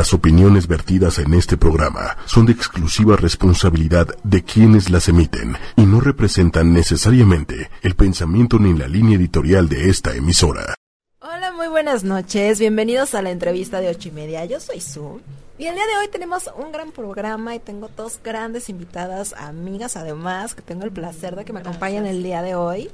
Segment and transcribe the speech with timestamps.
[0.00, 5.82] Las opiniones vertidas en este programa son de exclusiva responsabilidad de quienes las emiten y
[5.82, 10.74] no representan necesariamente el pensamiento ni la línea editorial de esta emisora.
[11.18, 12.58] Hola, muy buenas noches.
[12.60, 14.42] Bienvenidos a la entrevista de ocho y media.
[14.46, 15.20] Yo soy Su.
[15.58, 19.98] Y el día de hoy tenemos un gran programa y tengo dos grandes invitadas, amigas
[19.98, 22.90] además, que tengo el placer de que me acompañen el día de hoy.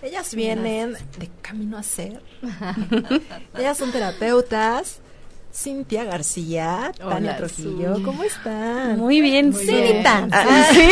[0.00, 2.22] Ellas vienen de Camino a Ser.
[3.58, 5.02] Ellas son terapeutas.
[5.52, 8.98] Cintia García, Tania Trujillo, ¿cómo están?
[8.98, 9.72] Muy bien, Muy sí.
[9.72, 10.02] bien.
[10.02, 10.28] tan.
[10.32, 10.88] Ah, sí.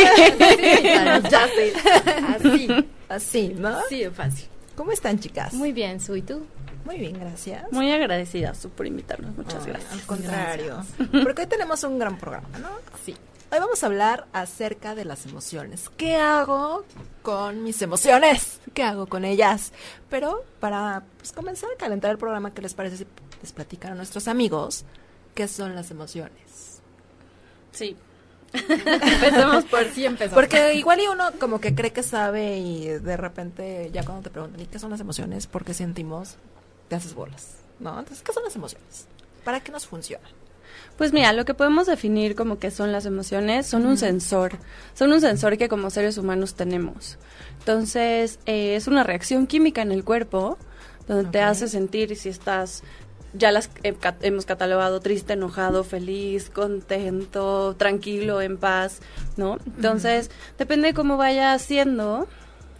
[1.29, 1.73] ya sé.
[2.35, 2.67] Así,
[3.09, 3.77] así, ¿no?
[3.87, 4.47] Sí, fácil.
[4.75, 5.53] ¿Cómo están, chicas?
[5.53, 6.45] Muy bien, Su, ¿y tú?
[6.85, 7.71] Muy bien, gracias.
[7.71, 9.35] Muy agradecida su por invitarnos.
[9.35, 9.91] Muchas Ay, gracias.
[9.93, 10.85] Al contrario.
[11.23, 12.69] Porque hoy tenemos un gran programa, ¿no?
[13.05, 13.15] Sí.
[13.51, 15.89] Hoy vamos a hablar acerca de las emociones.
[15.97, 16.83] ¿Qué hago
[17.23, 18.59] con mis emociones?
[18.73, 19.71] ¿Qué hago con ellas?
[20.09, 23.05] Pero para pues, comenzar a calentar el programa, ¿qué les parece si
[23.41, 24.85] les platican a nuestros amigos
[25.35, 26.81] qué son las emociones?
[27.71, 27.95] Sí.
[28.53, 30.33] Empecemos por sí, empezamos.
[30.33, 34.29] Porque igual y uno como que cree que sabe y de repente ya cuando te
[34.29, 35.47] preguntan, ¿y qué son las emociones?
[35.47, 36.37] ¿Por qué sentimos?
[36.87, 37.99] Te haces bolas, ¿no?
[37.99, 39.07] Entonces, ¿qué son las emociones?
[39.43, 40.31] ¿Para qué nos funcionan?
[40.97, 44.57] Pues mira, lo que podemos definir como que son las emociones son un sensor.
[44.95, 47.17] Son un sensor que como seres humanos tenemos.
[47.59, 50.57] Entonces, eh, es una reacción química en el cuerpo
[51.07, 52.83] donde te hace sentir si estás
[53.33, 53.69] ya las
[54.21, 58.99] hemos catalogado triste, enojado, feliz, contento, tranquilo, en paz,
[59.35, 59.57] ¿no?
[59.65, 62.27] Entonces, depende de cómo vaya haciendo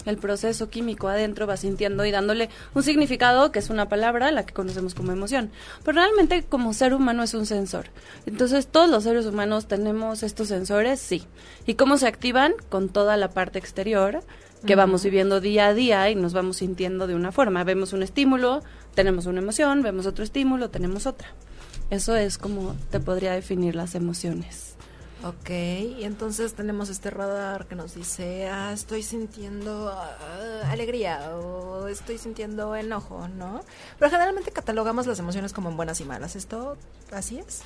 [0.05, 4.45] el proceso químico adentro, va sintiendo y dándole un significado que es una palabra, la
[4.45, 5.51] que conocemos como emoción.
[5.83, 7.87] Pero realmente como ser humano es un sensor.
[8.25, 11.25] Entonces, todos los seres humanos tenemos estos sensores, sí.
[11.65, 12.53] ¿Y cómo se activan?
[12.69, 14.23] Con toda la parte exterior
[14.65, 17.63] que vamos viviendo día a día y nos vamos sintiendo de una forma.
[17.63, 18.63] Vemos un estímulo,
[18.95, 21.29] tenemos una emoción, vemos otro estímulo, tenemos otra.
[21.89, 24.75] Eso es como te podría definir las emociones.
[25.23, 30.15] Ok, y entonces tenemos este radar que nos dice, ah, estoy sintiendo ah,
[30.69, 33.63] alegría o estoy sintiendo enojo, ¿no?
[33.97, 36.35] Pero generalmente catalogamos las emociones como en buenas y malas.
[36.35, 36.77] ¿Esto
[37.11, 37.63] así es?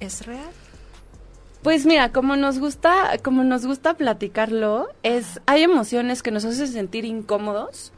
[0.00, 0.50] ¿Es real?
[1.62, 6.68] Pues mira, como nos gusta, como nos gusta platicarlo, es hay emociones que nos hacen
[6.68, 7.92] sentir incómodos,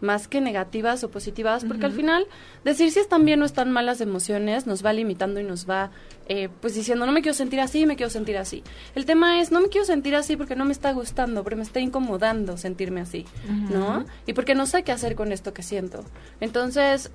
[0.00, 2.26] más que negativas o positivas, porque al final
[2.64, 5.92] decir si están bien o están mal las emociones nos va limitando y nos va
[6.26, 8.64] eh, pues diciendo no me quiero sentir así, me quiero sentir así.
[8.96, 11.62] El tema es no me quiero sentir así porque no me está gustando, porque me
[11.62, 13.26] está incomodando sentirme así,
[13.70, 14.04] ¿no?
[14.26, 16.04] Y porque no sé qué hacer con esto que siento.
[16.40, 17.12] Entonces,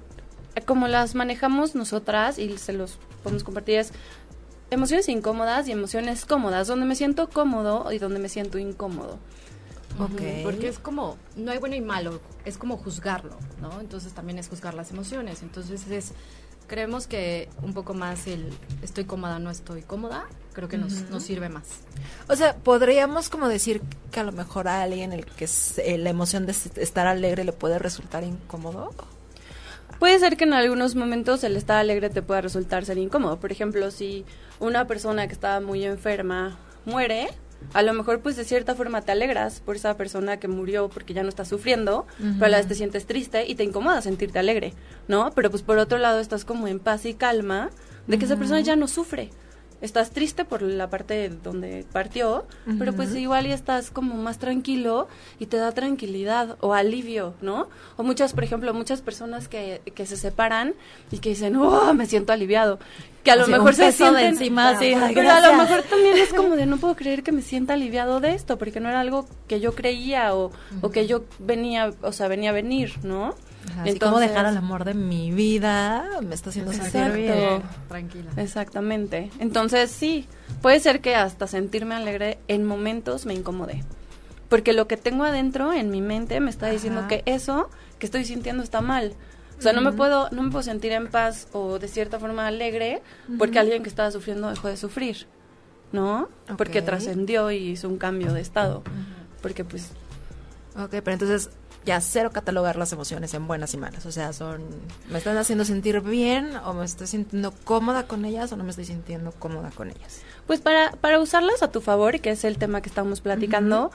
[0.65, 3.91] como las manejamos nosotras y se los podemos compartir es
[4.69, 9.19] emociones incómodas y emociones cómodas, donde me siento cómodo y donde me siento incómodo.
[9.99, 10.21] Ok.
[10.43, 13.79] Porque es como, no hay bueno y malo, es como juzgarlo, ¿no?
[13.79, 15.41] Entonces también es juzgar las emociones.
[15.41, 16.13] Entonces es,
[16.67, 18.49] creemos que un poco más el
[18.83, 21.67] estoy cómoda, no estoy cómoda, creo que nos, nos sirve más.
[22.29, 25.97] O sea, podríamos como decir que a lo mejor a alguien el que es, eh,
[25.97, 28.91] la emoción de estar alegre le puede resultar incómodo.
[29.99, 33.39] Puede ser que en algunos momentos el estar alegre te pueda resultar ser incómodo.
[33.39, 34.25] Por ejemplo, si
[34.59, 37.29] una persona que estaba muy enferma muere,
[37.73, 41.15] a lo mejor pues de cierta forma te alegras por esa persona que murió porque
[41.15, 44.37] ya no está sufriendo, pero a la vez te sientes triste y te incomoda sentirte
[44.37, 44.73] alegre,
[45.07, 45.31] ¿no?
[45.33, 47.71] Pero pues por otro lado estás como en paz y calma
[48.05, 49.31] de que esa persona ya no sufre.
[49.79, 52.45] Estás triste por la parte donde partió,
[52.79, 55.07] pero pues igual y estás como más tranquilo
[55.39, 57.67] y te da tranquilidad o alivio, ¿no?
[57.95, 60.73] O muchas, por ejemplo, muchas personas que, que se separan
[61.11, 62.79] y que dicen, oh, me siento aliviado.
[63.23, 65.83] Que a lo mejor se peso de sienten, encima, sí, ay, pero a lo mejor
[65.83, 68.89] también es como de no puedo creer que me sienta aliviado de esto, porque no
[68.89, 70.51] era algo que yo creía o,
[70.81, 73.35] o que yo venía, o sea, venía a venir, ¿no?
[73.79, 77.61] Así como dejar al amor de mi vida me está haciendo sentir bien.
[77.87, 78.31] Tranquila.
[78.37, 79.29] Exactamente.
[79.39, 80.27] Entonces sí,
[80.61, 83.83] puede ser que hasta sentirme alegre en momentos me incomode.
[84.49, 87.09] Porque lo que tengo adentro en mi mente me está diciendo Ajá.
[87.09, 87.69] que eso
[87.99, 89.13] que estoy sintiendo está mal.
[89.57, 92.45] O sea, no me puedo no me puedo sentir en paz o de cierta forma
[92.47, 93.01] alegre
[93.39, 95.27] porque alguien que estaba sufriendo dejó de sufrir.
[95.91, 96.29] ¿No?
[96.57, 96.85] Porque Ok.
[96.85, 98.83] trascendió y hizo un cambio de estado.
[99.41, 99.91] Porque pues
[100.75, 101.49] Ok, pero entonces
[101.87, 104.05] ya cero catalogar las emociones en buenas y malas.
[104.05, 104.61] O sea, son,
[105.09, 108.71] ¿me están haciendo sentir bien o me estoy sintiendo cómoda con ellas o no me
[108.71, 110.21] estoy sintiendo cómoda con ellas?
[110.45, 113.91] Pues para, para usarlas a tu favor, que es el tema que estamos platicando,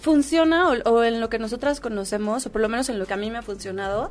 [0.00, 3.12] funciona o, o en lo que nosotras conocemos, o por lo menos en lo que
[3.12, 4.10] a mí me ha funcionado,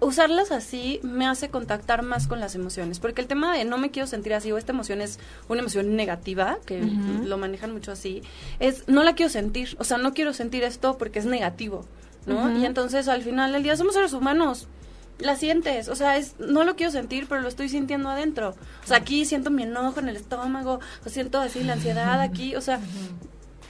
[0.00, 3.90] usarlas así me hace contactar más con las emociones, porque el tema de no me
[3.90, 8.22] quiero sentir así o esta emoción es una emoción negativa, que lo manejan mucho así,
[8.58, 11.84] es no la quiero sentir, o sea, no quiero sentir esto porque es negativo,
[12.26, 12.38] ¿no?
[12.46, 12.58] Ujú.
[12.58, 14.66] Y entonces al final del día somos seres humanos.
[15.20, 18.50] la sientes, o sea, es, no lo quiero sentir, pero lo estoy sintiendo adentro.
[18.84, 22.54] O sea, aquí siento mi enojo en el estómago, o siento así la ansiedad aquí,
[22.54, 22.78] o sea,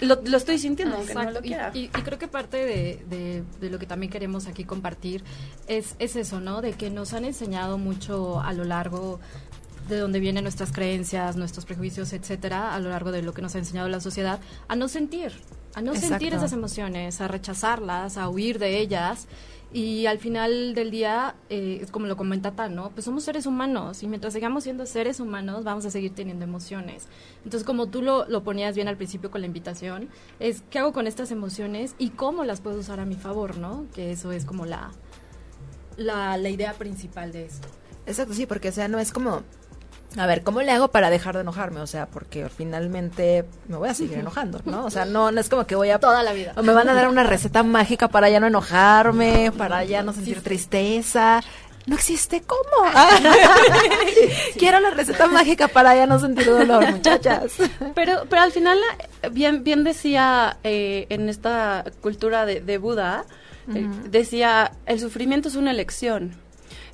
[0.02, 1.70] lo, lo estoy sintiendo, aunque no lo Y- quiera.
[1.72, 5.24] Y, y creo que parte de, de- de lo que también queremos aquí compartir
[5.68, 6.60] es, es eso, ¿no?
[6.60, 9.18] De que nos han enseñado mucho a lo largo
[9.88, 13.54] de donde vienen nuestras creencias, nuestros prejuicios, etcétera, a lo largo de lo que nos
[13.54, 15.32] ha enseñado la sociedad, a no sentir,
[15.74, 19.28] a no sentir esas emociones, a rechazarlas, a huir de ellas.
[19.70, 22.88] Y al final del día, eh, es como lo comenta Tan, ¿no?
[22.90, 27.06] Pues somos seres humanos y mientras sigamos siendo seres humanos vamos a seguir teniendo emociones.
[27.44, 30.08] Entonces, como tú lo, lo ponías bien al principio con la invitación,
[30.40, 33.84] es qué hago con estas emociones y cómo las puedo usar a mi favor, ¿no?
[33.94, 34.90] Que eso es como la,
[35.98, 37.68] la, la idea principal de esto.
[38.06, 39.42] Exacto, sí, porque o sea, no es como,
[40.16, 41.80] a ver, ¿cómo le hago para dejar de enojarme?
[41.80, 44.86] O sea, porque finalmente me voy a seguir enojando, ¿no?
[44.86, 45.98] O sea, no, no es como que voy a...
[45.98, 46.52] Toda la vida.
[46.56, 50.12] O me van a dar una receta mágica para ya no enojarme, para ya no
[50.12, 51.42] sentir tristeza.
[51.86, 52.90] No existe cómo.
[54.58, 57.52] Quiero la receta mágica para ya no sentir dolor, muchachas.
[57.94, 58.78] Pero, pero al final,
[59.32, 63.24] bien, bien decía eh, en esta cultura de, de Buda,
[63.74, 66.34] eh, decía, el sufrimiento es una elección.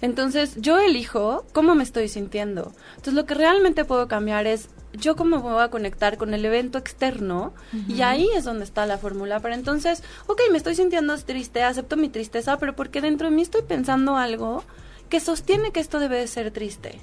[0.00, 2.72] Entonces, yo elijo cómo me estoy sintiendo.
[2.90, 6.44] Entonces, lo que realmente puedo cambiar es yo cómo me voy a conectar con el
[6.44, 7.52] evento externo
[7.88, 9.40] y ahí es donde está la fórmula.
[9.40, 13.42] Pero entonces, ok, me estoy sintiendo triste, acepto mi tristeza, pero porque dentro de mí
[13.42, 14.62] estoy pensando algo
[15.08, 17.00] que sostiene que esto debe de ser triste.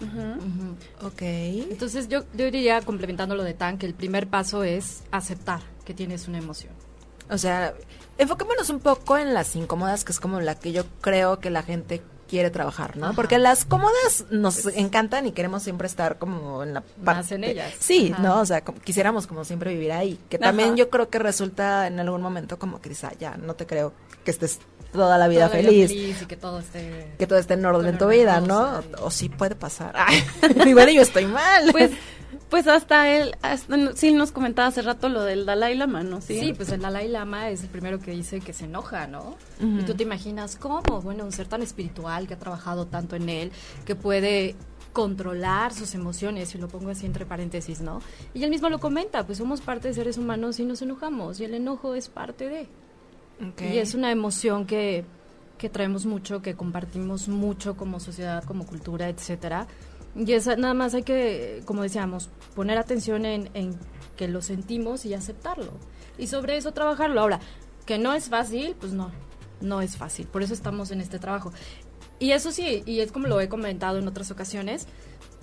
[0.00, 1.06] Ujú.
[1.06, 1.22] Ok.
[1.22, 5.94] Entonces, yo, yo diría, complementando lo de Tan, que el primer paso es aceptar que
[5.94, 6.72] tienes una emoción.
[7.30, 7.74] O sea,
[8.18, 11.62] enfoquémonos un poco en las incómodas, que es como la que yo creo que la
[11.62, 13.06] gente quiere trabajar, ¿no?
[13.06, 13.14] Ajá.
[13.14, 17.02] Porque las cómodas nos encantan y queremos siempre estar como en la parte.
[17.04, 17.72] Más en ellas.
[17.78, 18.22] Sí, Ajá.
[18.22, 18.40] ¿no?
[18.40, 20.18] O sea, como- quisiéramos como siempre vivir ahí.
[20.28, 20.76] Que también Ajá.
[20.78, 23.92] yo creo que resulta en algún momento como que dices, ah, ya, no te creo
[24.24, 24.58] que estés
[24.92, 25.90] toda la vida Toda la feliz.
[25.92, 27.14] y que todo esté...
[27.16, 28.82] Que todo esté en orden en tu vida, ¿no?
[29.02, 29.92] O sí puede pasar.
[29.96, 30.24] Ay,
[30.66, 31.70] igual yo estoy mal.
[31.70, 31.92] Pues,
[32.50, 36.20] pues hasta él, hasta- sí nos comentaba hace rato lo del Dalai Lama, ¿no?
[36.20, 39.36] Sí, pues el Dalai Lama es el primero que dice que se enoja, ¿no?
[39.60, 43.28] Y tú te imaginas cómo, bueno, un ser tan espiritual que ha trabajado tanto en
[43.28, 43.52] él,
[43.84, 44.54] que puede
[44.92, 48.00] controlar sus emociones, y lo pongo así entre paréntesis, ¿no?
[48.32, 51.44] Y él mismo lo comenta, pues somos parte de seres humanos y nos enojamos, y
[51.44, 52.68] el enojo es parte de.
[53.74, 55.04] Y es una emoción que,
[55.58, 59.66] que traemos mucho, que compartimos mucho como sociedad, como cultura, etcétera.
[60.16, 63.78] Y esa, nada más hay que, como decíamos, poner atención en,
[64.16, 65.72] que lo sentimos y aceptarlo.
[66.16, 67.20] Y sobre eso trabajarlo.
[67.20, 67.40] Ahora,
[67.84, 69.12] que no es fácil, pues no,
[69.60, 70.26] no es fácil.
[70.26, 71.52] Por eso estamos en este trabajo.
[72.18, 74.86] Y eso sí, y es como lo he comentado en otras ocasiones,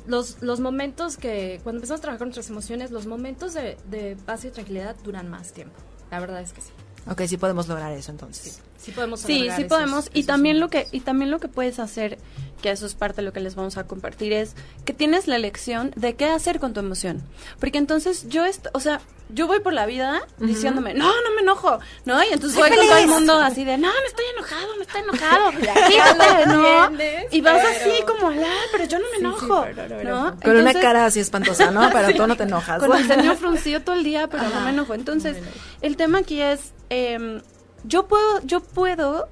[0.07, 4.43] los, los momentos que, cuando empezamos a trabajar nuestras emociones, los momentos de, de paz
[4.43, 5.75] y tranquilidad duran más tiempo.
[6.09, 6.71] La verdad es que sí.
[7.09, 8.61] Ok, sí podemos lograr eso entonces.
[8.77, 10.05] Sí podemos Sí, alargar sí esos- podemos.
[10.13, 12.17] y esos también lo que y también lo que puedes hacer,
[12.61, 14.55] que eso es parte de lo que les vamos a compartir, es
[14.85, 17.21] que tienes la elección de qué hacer con tu emoción.
[17.59, 21.41] Porque entonces yo, est o sea, yo voy por la vida diciéndome, no, no me
[21.41, 22.21] enojo, ¿no?
[22.23, 25.01] Y entonces voy con todo el mundo así de, no, me estoy enojado, me estoy
[25.01, 25.51] enojado.
[25.87, 26.97] Fíjate, ¿no?
[27.31, 30.09] Y vas pero- así como, ah, pero yo no me Sí, sí, enojo, pero- pero-
[30.09, 30.39] ¿no?
[30.41, 31.89] Con una cara así espantosa, ¿no?
[31.93, 32.79] Pero tú no te enojas.
[32.83, 34.93] con el ceño fruncido todo el día, pero no me enojo.
[34.93, 35.37] Entonces,
[35.81, 37.41] el tema aquí es, em,
[37.85, 39.27] yo puedo, yo puedo,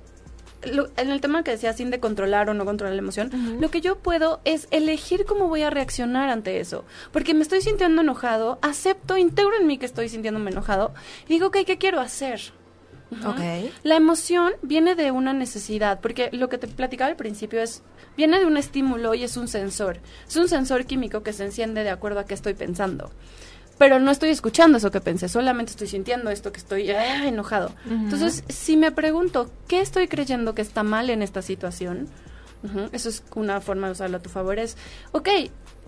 [0.63, 3.31] lo- en el tema que decía sin de controlar o no controlar la emoción,
[3.61, 6.83] lo que yo puedo es elegir cómo voy a reaccionar ante eso.
[7.11, 10.93] Porque me estoy sintiendo enojado, acepto, integro en mí que estoy sintiéndome enojado
[11.25, 12.41] y digo, ok, ¿qué quiero hacer?
[13.11, 13.29] Ujú.
[13.29, 13.39] Ok.
[13.83, 17.83] La emoción viene de una necesidad, porque lo que te platicaba al principio es,
[18.15, 19.99] viene de un estímulo y es un sensor.
[20.27, 23.11] Es un sensor químico que se enciende de acuerdo a qué estoy pensando.
[23.81, 27.73] Pero no estoy escuchando eso que pensé, solamente estoy sintiendo esto que estoy ah, enojado.
[27.89, 32.07] Entonces, si me pregunto, ¿qué estoy creyendo que está mal en esta situación?
[32.91, 34.59] Eso es una forma de usarlo a tu favor.
[34.59, 34.77] Es,
[35.13, 35.29] ok,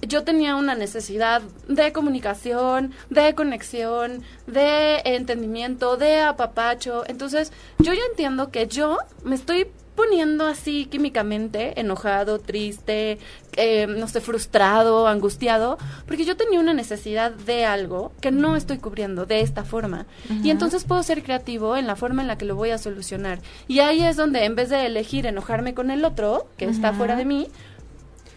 [0.02, 7.04] yo tenía una necesidad de comunicación, de conexión, de entendimiento, de apapacho.
[7.06, 13.20] Entonces, yo ya entiendo que yo me estoy poniendo así químicamente, enojado, triste,
[13.56, 18.80] eh, no sé, frustrado, angustiado, porque yo tenía una necesidad de algo que no estoy
[18.80, 20.06] cubriendo de esta forma.
[20.44, 23.40] Y entonces puedo ser creativo en la forma en la que lo voy a solucionar.
[23.68, 27.16] Y ahí es donde en vez de elegir enojarme con el otro, que está fuera
[27.16, 27.48] de mí,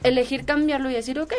[0.03, 1.33] elegir cambiarlo y decir, ok,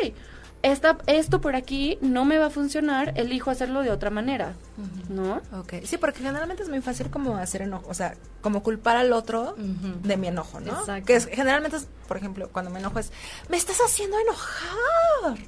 [0.62, 4.54] esta, esto por aquí no me va a funcionar, elijo hacerlo de otra manera,
[5.08, 5.40] ¿no?
[5.58, 9.12] Ok, sí, porque generalmente es muy fácil como hacer enojo, o sea, como culpar al
[9.12, 10.78] otro de mi enojo, ¿no?
[10.80, 11.06] Exacto.
[11.06, 13.12] Que es, generalmente es, por ejemplo, cuando me enojo es,
[13.48, 15.38] me estás haciendo enojar.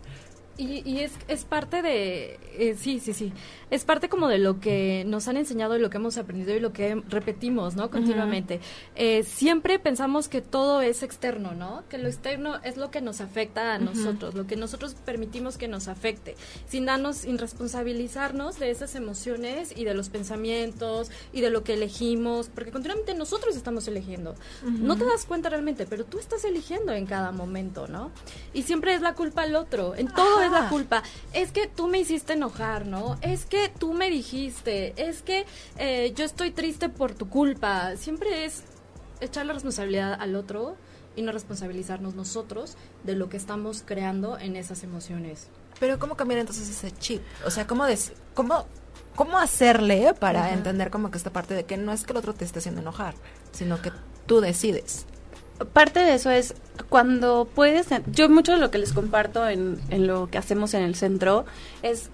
[0.61, 3.33] Y, y es, es parte de, eh, sí, sí, sí,
[3.71, 6.61] es parte como de lo que nos han enseñado y lo que hemos aprendido y
[6.61, 7.91] lo que repetimos, ¿no?
[7.91, 8.61] Continuamente.
[8.95, 11.85] Eh, siempre pensamos que todo es externo, ¿no?
[11.89, 15.67] Que lo externo es lo que nos afecta a nosotros, lo que nosotros permitimos que
[15.67, 16.37] nos afecte,
[16.69, 21.73] sin darnos, sin responsabilizarnos de esas emociones y de los pensamientos y de lo que
[21.73, 24.35] elegimos, porque continuamente nosotros estamos eligiendo.
[24.63, 28.11] No te das cuenta realmente, pero tú estás eligiendo en cada momento, ¿no?
[28.53, 31.03] Y siempre es la culpa al otro, en todo es la culpa.
[31.33, 33.19] Es que tú me hiciste enojar, ¿no?
[33.23, 35.47] Es que tú me dijiste, es que
[35.79, 37.97] eh, yo estoy triste por tu culpa.
[37.97, 38.65] Siempre es
[39.21, 40.77] echar la responsabilidad al otro
[41.17, 45.49] y no responsabilizarnos nosotros de lo que estamos creando en esas emociones.
[45.79, 47.23] Pero ¿cómo cambiar entonces ese chip?
[47.45, 48.67] O sea, ¿cómo, des cómo,
[49.17, 52.35] cómo hacerle para entender como que esta parte de que no es que el otro
[52.35, 53.15] te esté haciendo enojar,
[53.53, 53.93] sino que
[54.27, 55.07] tú decides?
[55.67, 56.55] Parte de eso es
[56.89, 60.83] cuando puedes, yo mucho de lo que les comparto en, en lo que hacemos en
[60.83, 61.45] el centro
[61.83, 62.11] es,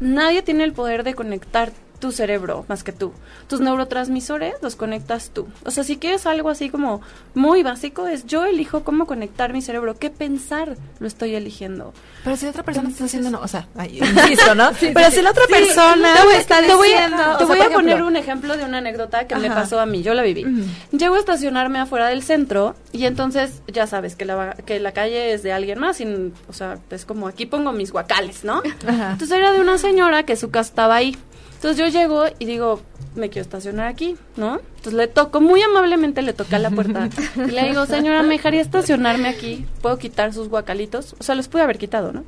[0.00, 3.12] nadie tiene el poder de conectar tu cerebro más que tú.
[3.48, 5.46] Tus neurotransmisores los conectas tú.
[5.64, 7.00] O sea, si quieres algo así como
[7.34, 11.92] muy básico, es yo elijo cómo conectar mi cerebro, qué pensar lo estoy eligiendo.
[12.24, 14.70] Pero si otra persona está haciendo, no, o sea, ay, insisto, ¿no?
[14.80, 17.46] Pero si la otra persona te voy, está te voy a- diciendo, te o sea,
[17.46, 20.22] voy a poner un ejemplo de una anécdota que me pasó a mí, yo la
[20.22, 20.44] viví.
[20.92, 25.32] Llego a estacionarme afuera del centro y entonces ya sabes que la, que la calle
[25.34, 28.62] es de alguien más, y, o sea, es como aquí pongo mis guacales, ¿no?
[28.86, 29.12] Ajá.
[29.12, 31.16] Entonces era de una señora que su casa estaba ahí.
[31.60, 32.80] Entonces yo llego y digo,
[33.14, 34.60] me quiero estacionar aquí, ¿no?
[34.76, 38.30] Entonces le toco, muy amablemente le toqué a la puerta y le digo, señora, ¿me
[38.30, 39.66] dejaría estacionarme aquí?
[39.82, 41.14] ¿Puedo quitar sus guacalitos?
[41.18, 42.24] O sea, los pude haber quitado, ¿no?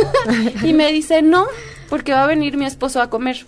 [0.64, 1.46] y me dice, no,
[1.90, 3.44] porque va a venir mi esposo a comer.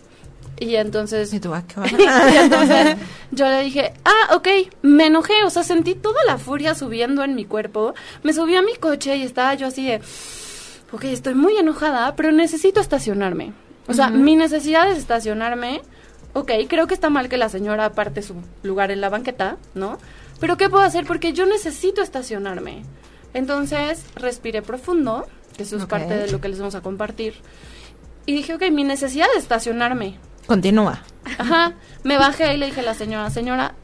[0.60, 2.98] Y entonces Y tú, ah, qué y entonces
[3.30, 4.48] yo le dije, ah, ok,
[4.82, 7.94] me enojé, o sea, sentí toda la furia subiendo en mi cuerpo.
[8.22, 10.02] Me subí a mi coche y estaba yo así de,
[10.92, 13.54] ok, estoy muy enojada, pero necesito estacionarme.
[13.88, 15.80] O sea, mi necesidad es estacionarme.
[16.34, 19.98] Ok, creo que está mal que la señora aparte su lugar en la banqueta, ¿no?
[20.40, 21.06] Pero ¿qué puedo hacer?
[21.06, 22.84] Porque yo necesito estacionarme.
[23.34, 25.26] Entonces, respiré profundo,
[25.56, 27.34] que eso es parte de lo que les vamos a compartir.
[28.26, 30.18] Y dije, ok, mi necesidad es estacionarme.
[30.46, 31.02] Continúa.
[31.38, 33.74] Ajá, me bajé y le dije a la señora, señora,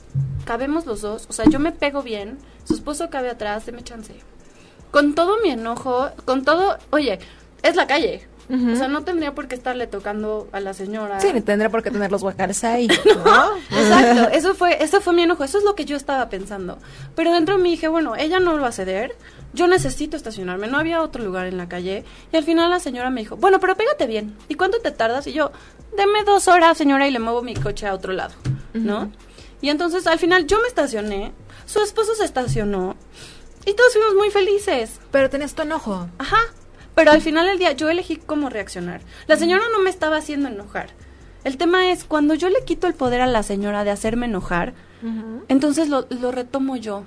[0.44, 4.14] cabemos los dos, o sea, yo me pego bien, su esposo cabe atrás, deme chance.
[4.90, 7.18] Con todo mi enojo, con todo, oye,
[7.62, 8.26] es la calle.
[8.50, 11.18] O sea, no tendría por qué estarle tocando a la señora.
[11.20, 12.88] Sí, ni tendría por qué tener los guacales ahí,
[13.24, 13.56] ¿no?
[13.70, 16.78] Exacto, eso fue, eso fue mi enojo, eso es lo que yo estaba pensando.
[17.14, 19.16] Pero dentro de mí dije, bueno, ella no lo va a ceder,
[19.54, 22.04] yo necesito estacionarme, no había otro lugar en la calle.
[22.32, 24.36] Y al final la señora me dijo, bueno, pero pégate bien.
[24.48, 25.26] ¿Y cuánto te tardas?
[25.26, 25.52] Y yo,
[25.96, 28.34] deme dos horas, señora, y le muevo mi coche a otro lado,
[28.74, 29.10] ¿no?
[29.62, 31.32] Y entonces al final yo me estacioné,
[31.64, 32.96] su esposo se estacionó,
[33.66, 35.00] y todos fuimos muy felices.
[35.10, 36.08] Pero tenías tu enojo.
[36.18, 36.36] Ajá.
[36.94, 39.00] Pero al final del día yo elegí cómo reaccionar.
[39.26, 40.90] La señora no me estaba haciendo enojar.
[41.42, 44.72] El tema es, cuando yo le quito el poder a la señora de hacerme enojar,
[45.48, 47.04] entonces lo, lo retomo yo.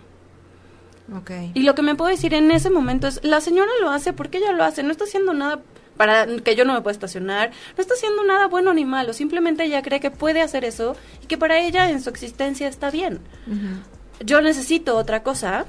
[1.15, 1.31] Ok.
[1.53, 4.37] Y lo que me puedo decir en ese momento es, la señora lo hace porque
[4.37, 5.61] ella lo hace, no está haciendo nada
[5.97, 9.63] para que yo no me pueda estacionar, no está haciendo nada bueno ni malo, simplemente
[9.63, 13.19] ella cree que puede hacer eso y que para ella en su existencia está bien.
[14.23, 15.65] Yo necesito otra cosa,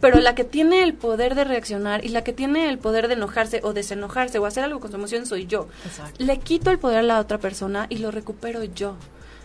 [0.00, 3.14] pero la que tiene el poder de reaccionar y la que tiene el poder de
[3.14, 5.68] enojarse o desenojarse o hacer algo con su emoción soy yo.
[5.84, 6.22] Exacto.
[6.22, 8.96] Le quito el poder a la otra persona y lo recupero yo.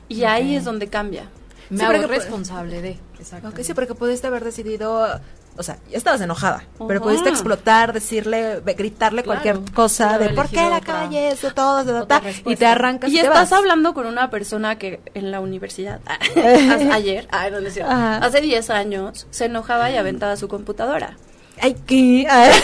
[0.08, 1.30] Y ahí es donde cambia.
[1.70, 2.98] Me Sí, hago responsable de.
[3.20, 3.52] Exacto.
[3.64, 5.08] Sí, porque pudiste haber decidido,
[5.60, 10.48] o sea, ya estabas enojada, pero pudiste explotar, decirle, gritarle Claro, cualquier cosa de por
[10.48, 13.50] qué la calle es de todos, de ta, y te arrancas y, Y te estás
[13.50, 13.60] vas.
[13.60, 16.00] hablando con una persona que en la universidad,
[16.94, 18.18] ayer, ay, no, Ajá.
[18.18, 21.18] hace 10 años, se enojaba y aventaba su computadora.
[21.62, 22.26] Ay, ¿qué?
[22.30, 22.52] Ay.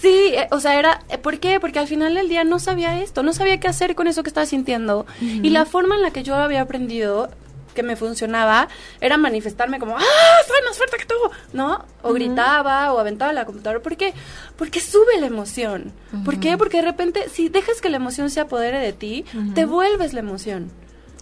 [0.00, 1.60] Sí, eh, o sea, era, eh, ¿por qué?
[1.60, 4.30] Porque al final del día no sabía esto, no sabía qué hacer con eso que
[4.30, 5.06] estaba sintiendo.
[5.20, 7.28] Y la forma en la que yo había aprendido
[7.74, 8.68] que me funcionaba
[9.00, 10.02] era manifestarme como, ¡ah,
[10.46, 11.14] soy más fuerte que tú!
[11.52, 11.84] ¿No?
[12.02, 13.80] O gritaba o aventaba la computadora.
[13.82, 14.14] ¿Por qué?
[14.56, 15.92] Porque sube la emoción.
[16.24, 16.56] ¿Por qué?
[16.58, 19.24] Porque de repente, si dejas que la emoción se apodere de ti,
[19.54, 20.70] te vuelves la emoción.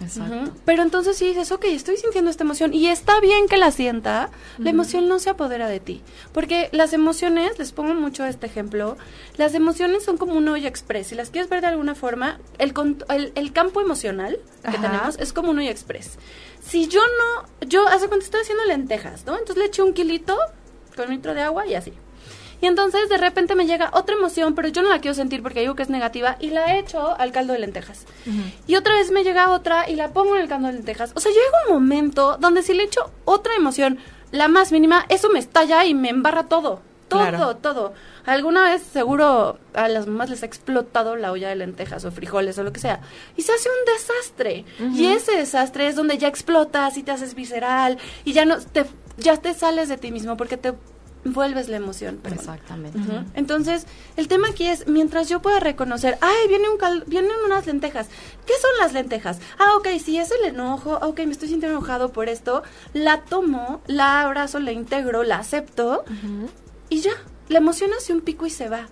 [0.01, 0.53] Exacto.
[0.65, 4.31] Pero entonces si dices, ok, estoy sintiendo esta emoción y está bien que la sienta,
[4.59, 6.03] la emoción no se apodera de ti.
[6.33, 8.97] Porque las emociones, les pongo mucho este ejemplo,
[9.37, 11.09] las emociones son como un hoyo express.
[11.09, 12.75] Si las quieres ver de alguna forma, el,
[13.09, 14.81] el, el campo emocional que Ajá.
[14.81, 16.19] tenemos es como un hoyo express.
[16.61, 19.33] Si yo no, yo hace cuando estoy haciendo lentejas, ¿no?
[19.33, 20.37] Entonces le eché un kilito
[20.95, 21.93] con un litro de agua y así.
[22.61, 25.61] Y entonces de repente me llega otra emoción, pero yo no la quiero sentir porque
[25.61, 28.05] digo que es negativa y la echo al caldo de lentejas.
[28.67, 31.13] Y otra vez me llega otra y la pongo en el caldo de lentejas.
[31.15, 33.99] O sea, llega un momento donde si le echo otra emoción,
[34.33, 36.83] la más mínima, eso me estalla y me embarra todo.
[37.09, 37.57] todo, Claro.
[37.57, 37.93] todo.
[38.27, 42.59] Alguna vez seguro a las mamás les ha explotado la olla de lentejas o frijoles
[42.59, 43.01] o lo que sea.
[43.37, 44.65] Y se hace un desastre.
[44.95, 47.97] Y ese desastre es donde ya explotas y te haces visceral
[48.27, 48.85] y ya no te,
[49.17, 50.75] ya te sales de ti mismo porque te
[51.25, 52.17] vuelves la emoción.
[52.17, 52.39] perdón.
[52.39, 52.99] Exactamente.
[53.35, 57.67] Entonces, el tema aquí es, mientras yo pueda reconocer, ay, viene un cal- vienen unas
[57.67, 58.07] lentejas.
[58.47, 59.39] ¿Qué son las lentejas?
[59.59, 63.83] Ah, ok, si es el enojo, ok, me estoy sintiendo enojado por esto, la tomo,
[63.87, 66.05] la abrazo, la integro, la acepto
[66.89, 67.13] y ya,
[67.49, 68.89] la emoción hace un pico y se va.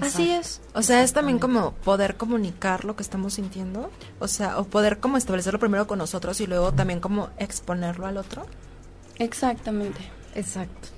[0.00, 0.60] Así es.
[0.74, 3.90] O sea, es también como poder comunicar lo que estamos sintiendo.
[4.18, 8.16] O sea, o poder como establecerlo primero con nosotros y luego también como exponerlo al
[8.16, 8.44] otro.
[9.18, 10.00] Exactamente.
[10.34, 10.88] Exacto.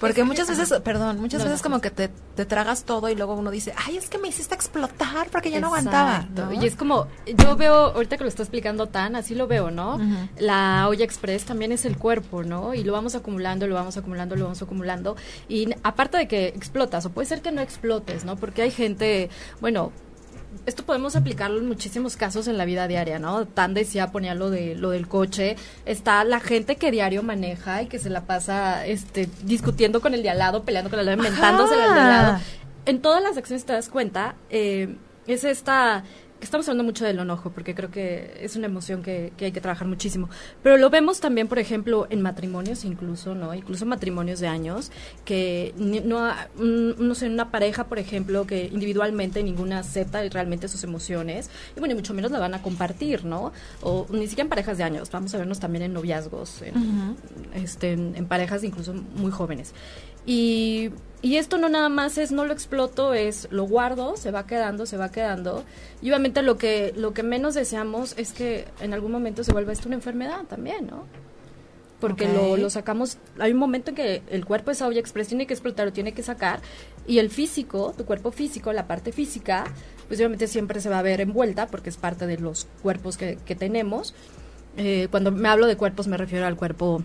[0.00, 0.82] Porque muchas veces, ajá.
[0.82, 3.96] perdón, muchas No, veces como que te, te tragas todo y luego uno dice, ay,
[3.96, 6.26] es que me hiciste explotar porque ya no aguantaba.
[6.34, 6.52] ¿no?
[6.52, 9.98] Y es como, yo veo, ahorita que lo está explicando tan, así lo veo, ¿no?
[10.38, 12.74] La olla express también es el cuerpo, ¿no?
[12.74, 15.16] Y lo vamos acumulando, lo vamos acumulando, lo vamos acumulando.
[15.48, 18.36] Y aparte de que explotas, o puede ser que no explotes, ¿no?
[18.36, 19.92] Porque hay gente, bueno,
[20.66, 23.46] esto podemos aplicarlo en muchísimos casos en la vida diaria, ¿no?
[23.46, 25.56] Tan decía, ponía lo de lo del coche.
[25.86, 30.22] Está la gente que diario maneja y que se la pasa este discutiendo con el
[30.22, 32.40] de al lado, peleando con el de al lado, inventándose el de al lado.
[32.86, 36.04] En todas las acciones te das cuenta, eh, es esta
[36.40, 39.60] estamos hablando mucho del enojo, porque creo que es una emoción que, que hay que
[39.60, 40.28] trabajar muchísimo.
[40.62, 43.54] Pero lo vemos también, por ejemplo, en matrimonios incluso, ¿no?
[43.54, 44.90] Incluso matrimonios de años,
[45.24, 51.50] que no, no sé, una pareja, por ejemplo, que individualmente ninguna acepta realmente sus emociones,
[51.76, 53.52] y bueno, y mucho menos la van a compartir, ¿no?
[53.82, 57.16] O ni siquiera en parejas de años, vamos a vernos también en noviazgos, en,
[57.54, 59.74] este, en, en parejas incluso muy jóvenes.
[60.28, 60.90] Y,
[61.22, 64.84] y esto no nada más es no lo exploto, es lo guardo, se va quedando,
[64.84, 65.64] se va quedando.
[66.02, 69.72] Y obviamente lo que, lo que menos deseamos es que en algún momento se vuelva
[69.72, 71.06] esto una enfermedad también, ¿no?
[71.98, 75.46] Porque lo, lo sacamos, hay un momento en que el cuerpo esa olla express tiene
[75.46, 76.60] que explotar, lo tiene que sacar,
[77.06, 79.64] y el físico, tu cuerpo físico, la parte física,
[80.08, 83.38] pues obviamente siempre se va a ver envuelta porque es parte de los cuerpos que,
[83.46, 84.14] que tenemos.
[84.76, 87.02] Eh, cuando me hablo de cuerpos me refiero al cuerpo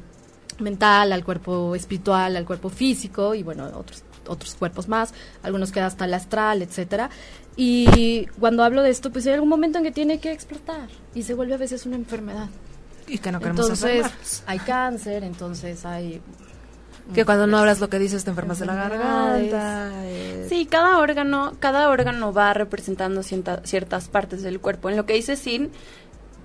[0.60, 5.88] mental, al cuerpo espiritual, al cuerpo físico y bueno, otros otros cuerpos más, algunos queda
[5.88, 7.10] hasta el astral, etcétera.
[7.58, 11.24] Y cuando hablo de esto, pues hay algún momento en que tiene que explotar y
[11.24, 12.48] se vuelve a veces una enfermedad.
[13.06, 14.44] Y que no queremos Entonces, enfermarnos.
[14.48, 16.22] hay cáncer, entonces hay
[17.14, 19.92] Que cuando no hablas lo que dices te enfermas de la garganta.
[20.06, 24.90] eh, Sí, cada órgano, cada órgano va representando cienta- ciertas partes del cuerpo.
[24.90, 25.70] En lo que dice Sin,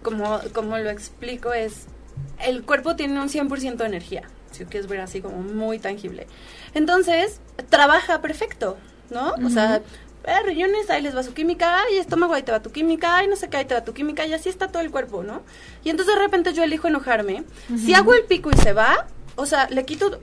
[0.02, 1.86] como, como lo explico, es
[2.44, 6.26] el cuerpo tiene un 100% de energía, si lo quieres ver así como muy tangible.
[6.74, 8.76] Entonces, trabaja perfecto,
[9.10, 9.34] ¿no?
[9.44, 9.82] O sea,
[10.24, 13.28] eh, riñones, ahí les va su química, y estómago, ahí te va tu química, y
[13.28, 15.42] no sé qué, ahí te va tu química, y así está todo el cuerpo, ¿no?
[15.84, 17.44] Y entonces de repente yo elijo enojarme.
[17.76, 20.20] Si hago el pico y se va, o sea, le quito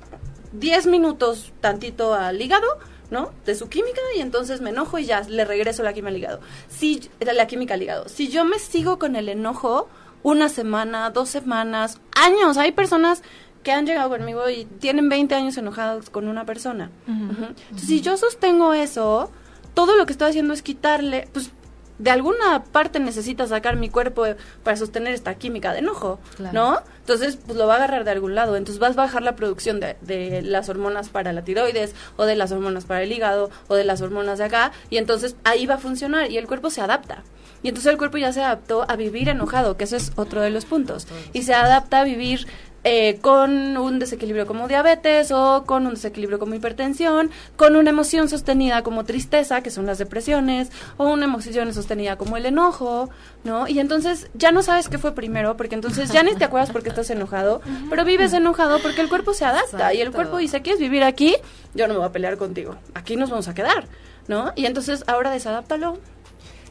[0.54, 2.68] 10 minutos tantito al hígado,
[3.10, 3.32] ¿no?
[3.46, 6.40] De su química y entonces me enojo y ya le regreso la química al hígado.
[6.70, 8.10] Si, la química al hígado.
[8.10, 9.88] Si yo me sigo con el enojo
[10.26, 13.22] una semana, dos semanas, años, hay personas
[13.62, 16.90] que han llegado conmigo y tienen 20 años enojados con una persona.
[17.08, 19.30] Entonces, si yo sostengo eso,
[19.76, 21.52] todo lo que estoy haciendo es quitarle, pues
[22.00, 24.26] de alguna parte necesita sacar mi cuerpo
[24.64, 26.54] para sostener esta química de enojo, Claro.
[26.54, 26.80] ¿no?
[27.02, 28.56] Entonces, pues lo va a agarrar de algún lado.
[28.56, 32.36] Entonces vas a bajar la producción de, de las hormonas para la tiroides, o de
[32.36, 35.76] las hormonas para el hígado, o de las hormonas de acá, y entonces ahí va
[35.76, 37.24] a funcionar y el cuerpo se adapta.
[37.66, 40.52] Y entonces el cuerpo ya se adaptó a vivir enojado, que eso es otro de
[40.52, 41.08] los puntos.
[41.34, 42.46] Y se adapta a vivir
[42.84, 48.30] eh, con un desequilibrio como diabetes o con un desequilibrio como hipertensión, con una emoción
[48.30, 53.10] sostenida como tristeza, que son las depresiones, o una emoción sostenida como el enojo,
[53.44, 53.68] ¿no?
[53.68, 56.90] Y entonces ya no sabes qué fue primero, porque entonces ya ni te acuerdas porque
[56.90, 60.80] estás enojado, pero vives enojado porque el cuerpo se adapta y el cuerpo dice, ¿quieres
[60.80, 61.36] vivir aquí?
[61.74, 63.88] Yo no me voy a pelear contigo, aquí nos vamos a quedar,
[64.28, 64.54] ¿no?
[64.56, 65.98] Y entonces ahora desadáptalo.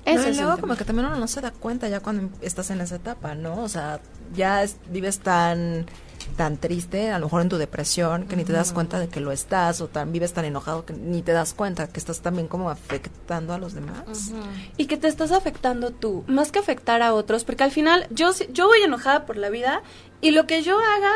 [0.07, 2.81] No, y luego como que también uno no se da cuenta ya cuando estás en
[2.81, 3.63] esa etapa, ¿no?
[3.63, 4.01] O sea,
[4.35, 5.87] ya es- vives tan
[6.39, 9.21] tan triste, a lo mejor en tu depresión, que ni te das cuenta de que
[9.21, 12.49] lo estás, o tan vives tan enojado que ni te das cuenta que estás también
[12.49, 14.31] como afectando a los demás.
[14.79, 18.31] y que te estás afectando tú, más que afectar a otros, porque al final yo,
[18.53, 19.83] yo voy enojada por la vida
[20.23, 21.13] y lo que yo haga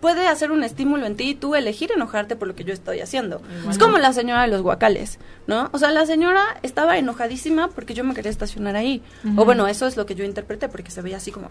[0.00, 3.00] puede hacer un estímulo en ti y tú elegir enojarte por lo que yo estoy
[3.00, 3.42] haciendo.
[3.68, 5.68] Es como la señora de los guacales, ¿no?
[5.72, 9.02] O sea, la señora estaba enojadísima porque yo me quería estacionar ahí.
[9.36, 11.48] O bueno, eso es lo que yo interpreté porque se veía así como,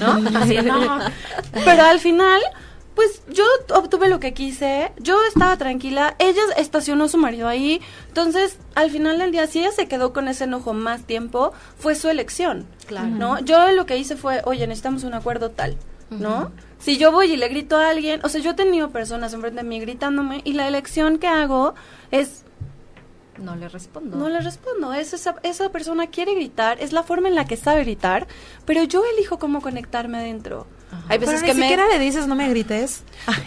[0.00, 0.30] ¿no?
[0.40, 1.00] Así, no.
[1.64, 2.40] Pero al final
[2.94, 7.80] pues yo obtuve lo que quise, yo estaba tranquila, ella estacionó a su marido ahí,
[8.08, 11.94] entonces al final del día, si ella se quedó con ese enojo más tiempo, fue
[11.94, 12.66] su elección.
[12.86, 13.06] Claro.
[13.06, 13.38] ¿no?
[13.40, 15.76] Yo lo que hice fue, oye, necesitamos un acuerdo tal.
[16.10, 16.50] ¿no?
[16.80, 19.62] Si yo voy y le grito a alguien, o sea, yo he tenido personas enfrente
[19.62, 21.74] de mí gritándome y la elección que hago
[22.10, 22.44] es
[23.38, 24.16] No le respondo.
[24.16, 24.92] no le respondo.
[24.94, 28.26] Es esa, esa persona quiere gritar, es la forma en la que sabe gritar,
[28.64, 30.18] pero yo elijo cómo conectarme
[31.08, 33.02] Hay Pero veces ni que me siquiera le dices, no me grites.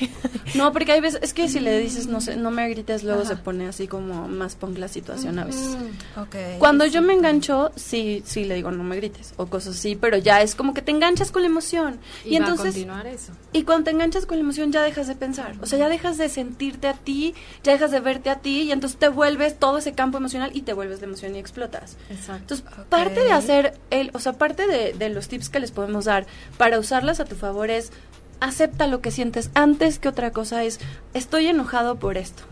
[0.56, 3.26] No, porque hay veces, es que si le dices, no sé, no me grites, luego
[3.26, 5.78] se pone así como más punk la situación a veces.
[6.16, 6.36] Ok.
[6.60, 10.18] Cuando yo me engancho, sí, sí le digo, no me grites, o cosas así, pero
[10.18, 11.98] ya es como que te enganchas con la emoción.
[12.24, 13.32] Y, Y, va a entonces, continuar eso.
[13.52, 16.18] y cuando te enganchas con la emoción ya dejas de pensar, o sea, ya dejas
[16.20, 19.80] de sentirte a ti, ya dejas de verte a ti, y entonces te vuelves todo
[19.80, 21.98] ese campo emocional y te vuelves la emoción y explotas.
[22.12, 22.54] Exacto.
[22.54, 26.06] Entonces, parte de hacer, el, o sea, parte de, de los tips que les podemos
[26.06, 26.28] dar
[26.58, 27.92] para usarlas a tu favor es
[28.40, 30.80] acepta lo que sientes antes que otra cosa es
[31.14, 32.44] estoy enojado por esto,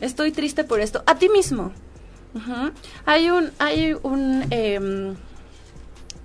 [0.00, 1.72] estoy triste por esto, a ti mismo.
[3.06, 5.14] Hay un, hay un, em,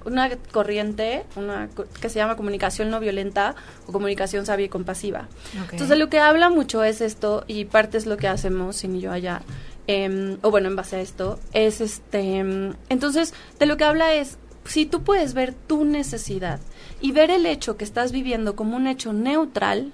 [0.03, 1.69] una corriente una,
[2.01, 3.55] que se llama comunicación no violenta
[3.88, 5.27] o comunicación sabia y compasiva.
[5.53, 8.99] Entonces, de lo que habla mucho es esto, y parte es lo que hacemos, sin
[8.99, 9.41] yo allá,
[9.88, 12.38] em, o bueno, en base a esto, es este.
[12.38, 16.60] em, entonces, de lo que habla es, si tú puedes ver tu necesidad
[17.01, 19.93] y ver el hecho que estás viviendo como un hecho neutral,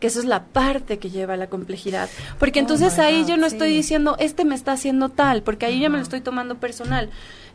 [0.00, 2.10] que eso es la parte que lleva a la complejidad.
[2.38, 3.54] Porque Oh entonces ahí God, yo no sí.
[3.54, 7.10] estoy diciendo, este me está haciendo tal, porque ahí ya me lo estoy tomando personal.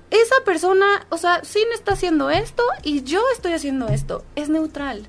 [0.09, 4.23] Esa persona, o sea, sí me está haciendo esto y yo estoy haciendo esto.
[4.35, 5.07] Es neutral.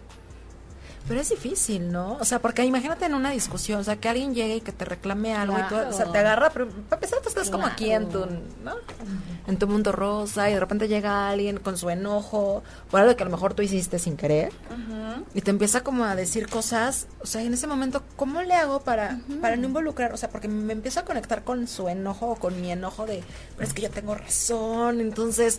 [1.10, 2.18] Pero es difícil, ¿no?
[2.20, 4.84] O sea, porque imagínate en una discusión, o sea, que alguien llegue y que te
[4.84, 6.12] reclame algo y tú, o sea, Claro.
[6.12, 8.20] te agarra, pero para empezar tú estás como aquí en tu,
[8.62, 8.76] ¿no?
[9.48, 13.24] En tu mundo rosa y de repente llega alguien con su enojo por algo que
[13.24, 14.52] a lo mejor tú hiciste sin querer
[15.34, 18.78] y te empieza como a decir cosas, o sea, en ese momento, ¿cómo le hago
[18.82, 20.12] para, para no involucrar?
[20.12, 23.24] O sea, porque me empiezo a conectar con su enojo o con mi enojo de,
[23.56, 25.58] pero es que yo tengo razón, entonces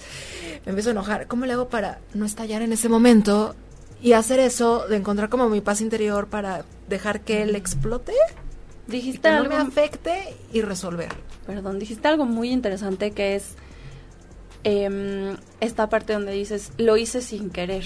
[0.66, 1.28] me empiezo a enojar.
[1.28, 3.54] ¿Cómo le hago para no estallar en ese momento
[4.02, 8.92] y hacer eso, de encontrar como mi paz interior para dejar que él explote y
[8.92, 11.10] Dijiste no algo, me afecte y resolver?
[11.46, 13.56] perdón, dijiste algo muy interesante que es
[14.64, 17.86] em, esta parte donde dices, lo hice sin querer.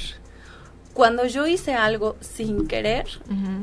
[0.94, 3.06] Cuando yo hice algo sin querer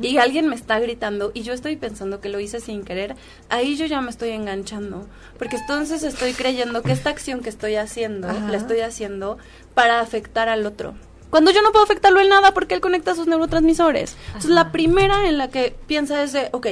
[0.03, 3.17] y alguien me está gritando y yo estoy pensando que lo hice sin querer,
[3.49, 5.07] ahí yo ya me estoy enganchando.
[5.39, 8.49] Porque entonces estoy creyendo que esta acción que estoy haciendo, Ajá.
[8.51, 9.39] la estoy haciendo
[9.73, 10.93] para afectar al otro.
[11.33, 14.19] Cuando yo no puedo afectarlo en nada porque él conecta sus neurotransmisores.
[14.27, 16.67] Entonces la primera en la que piensa es de, ok,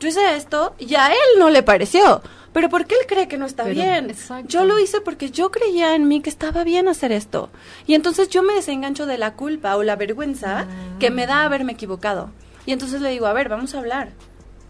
[0.00, 2.20] yo hice esto y a él no le pareció.
[2.52, 4.10] Pero porque él cree que no está Pero, bien.
[4.10, 4.48] exacto.
[4.48, 7.50] Yo lo hice porque yo creía en mí que estaba bien hacer esto.
[7.86, 10.66] Y entonces yo me desengancho de la culpa o la vergüenza
[10.98, 12.32] que me da haberme equivocado.
[12.66, 14.08] Y entonces le digo, a ver, vamos a hablar.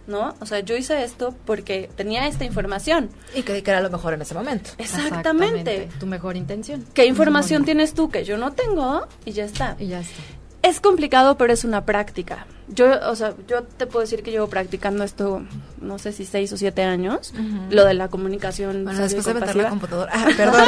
[0.07, 0.35] ¿No?
[0.41, 3.11] O sea, yo hice esto porque tenía esta información.
[3.35, 4.71] Y que, que era lo mejor en ese momento.
[4.79, 5.89] Exactamente.
[6.01, 6.85] Tu mejor intención.
[6.95, 9.07] ¿Qué información tienes tú que yo no tengo?
[9.25, 9.77] Y ya está.
[9.79, 10.23] Y ya está.
[10.63, 12.47] Es complicado, pero es una práctica.
[12.73, 15.43] Yo, o sea, yo te puedo decir que llevo practicando esto,
[15.81, 17.33] no sé si seis o siete años,
[17.71, 18.85] lo de la comunicación.
[18.85, 20.13] Bueno, después de meter la computadora.
[20.15, 20.65] Ah, perdón.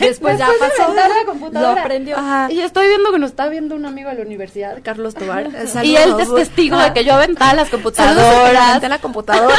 [0.00, 0.90] Después ya Después de pasó.
[0.90, 1.74] inventar la computadora.
[1.74, 2.16] Lo aprendió.
[2.16, 2.52] Ajá.
[2.52, 5.50] Y estoy viendo que nos está viendo un amigo de la universidad, Carlos Tobar.
[5.66, 5.84] Saludos.
[5.84, 8.82] y él es testigo de que yo aventaba las computadoras.
[8.82, 9.56] a la computadora.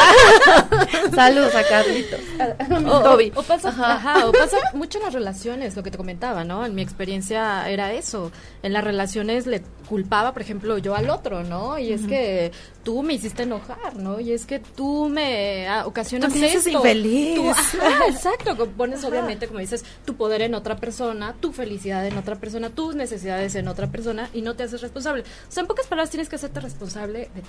[1.16, 2.20] Saludos a Carlitos.
[2.40, 3.32] A mi O, Toby.
[3.36, 3.94] o pasa, Ajá.
[3.96, 6.66] ajá, o pasa mucho en las relaciones, lo que te comentaba, ¿no?
[6.66, 8.32] En mi experiencia era eso.
[8.62, 11.80] En las relaciones le culpaba, por ejemplo, yo al otro, ¿no?
[11.80, 12.52] Y es que
[12.84, 14.20] tú me hiciste enojar, ¿no?
[14.20, 16.70] Y es que tú me ah, ocasionas Tú me esto.
[16.70, 17.36] infeliz.
[17.36, 18.56] Tú- ajá, exacto.
[18.78, 22.94] Pones obviamente, como dices, tu poder en otra persona, tu felicidad en otra persona, tus
[22.96, 25.24] necesidades en otra persona y no te haces responsable.
[25.24, 27.48] O sea, en pocas palabras tienes que hacerte responsable de ti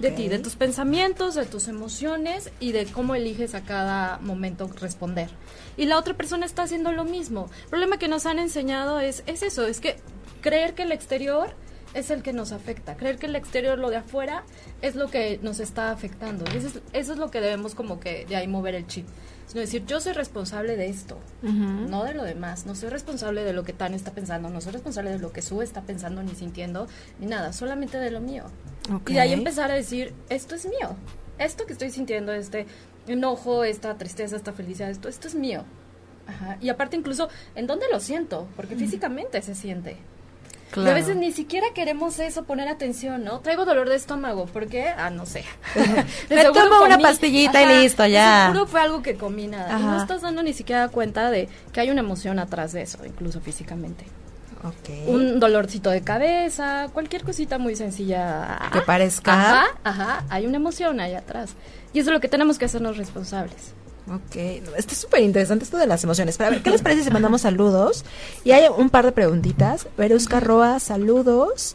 [0.00, 4.70] de ti, de tus pensamientos, de tus emociones y de cómo eliges a cada momento
[4.80, 5.28] responder.
[5.76, 7.50] Y la otra persona está haciendo lo mismo.
[7.64, 9.96] El problema que nos han enseñado es, es eso, es que
[10.40, 11.50] creer que el exterior
[11.96, 14.44] es el que nos afecta, creer que el exterior, lo de afuera,
[14.82, 16.44] es lo que nos está afectando.
[16.52, 19.06] Y eso es, eso es lo que debemos como que de ahí mover el chip.
[19.46, 22.66] Sino decir, yo soy responsable de esto, no de lo demás.
[22.66, 25.40] No soy responsable de lo que Tan está pensando, no soy responsable de lo que
[25.40, 26.88] Sue está pensando ni sintiendo,
[27.20, 28.44] ni nada, solamente de lo mío.
[29.06, 30.96] Y de ahí empezar a decir, esto es mío.
[31.38, 32.66] Esto que estoy sintiendo, este
[33.06, 35.64] enojo, esta tristeza, esta felicidad, esto, esto es mío.
[36.26, 36.58] Ajá.
[36.60, 38.48] Y aparte incluso, ¿en dónde lo siento?
[38.56, 39.96] Porque físicamente se siente.
[40.74, 43.40] Y a veces ni siquiera queremos eso, poner atención, ¿no?
[43.40, 44.88] Traigo dolor de estómago, ¿por qué?
[44.88, 45.44] Ah, no sé.
[46.28, 48.48] Me tomo una pastillita y listo, ya.
[48.48, 49.78] Seguro fue algo que comí nada.
[49.78, 52.98] Y no estás dando ni siquiera cuenta de que hay una emoción atrás de eso,
[53.06, 54.04] incluso físicamente.
[54.64, 55.08] Ok.
[55.08, 58.58] Un dolorcito de cabeza, cualquier cosita muy sencilla.
[58.72, 59.32] Que parezca.
[59.32, 61.54] Ajá, ajá, hay una emoción ahí atrás.
[61.92, 63.74] Y eso es lo que tenemos que hacernos responsables.
[64.08, 64.36] Ok,
[64.76, 66.36] está súper interesante esto de las emociones.
[66.36, 68.04] Pero a ver, ¿qué les parece si mandamos saludos?
[68.44, 69.88] Y hay un par de preguntitas.
[69.98, 71.74] Verusca Roa, saludos.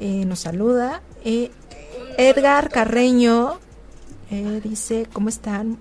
[0.00, 1.02] Eh, nos saluda.
[1.24, 1.50] Eh,
[2.16, 3.60] Edgar Carreño
[4.30, 5.78] eh, dice, ¿cómo están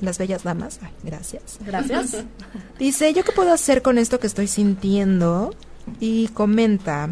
[0.00, 0.80] las bellas damas?
[0.82, 1.58] Ay, gracias.
[1.64, 2.24] Gracias.
[2.78, 5.54] Dice, ¿yo qué puedo hacer con esto que estoy sintiendo?
[6.00, 7.10] Y comenta,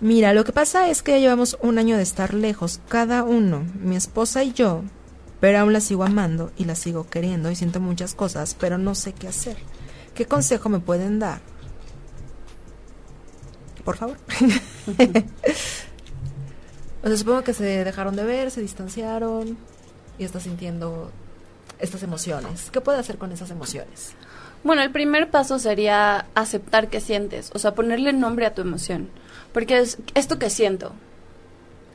[0.00, 3.64] mira, lo que pasa es que ya llevamos un año de estar lejos, cada uno,
[3.82, 4.82] mi esposa y yo,
[5.40, 8.94] pero aún la sigo amando y la sigo queriendo y siento muchas cosas, pero no
[8.94, 9.56] sé qué hacer.
[10.14, 11.40] ¿Qué consejo me pueden dar?
[13.84, 14.16] Por favor.
[17.02, 19.58] o sea, supongo que se dejaron de ver, se distanciaron
[20.18, 21.12] y está sintiendo
[21.78, 22.70] estas emociones.
[22.70, 24.14] ¿Qué puede hacer con esas emociones?
[24.64, 29.08] Bueno, el primer paso sería aceptar que sientes, o sea, ponerle nombre a tu emoción.
[29.52, 30.92] Porque es esto que siento.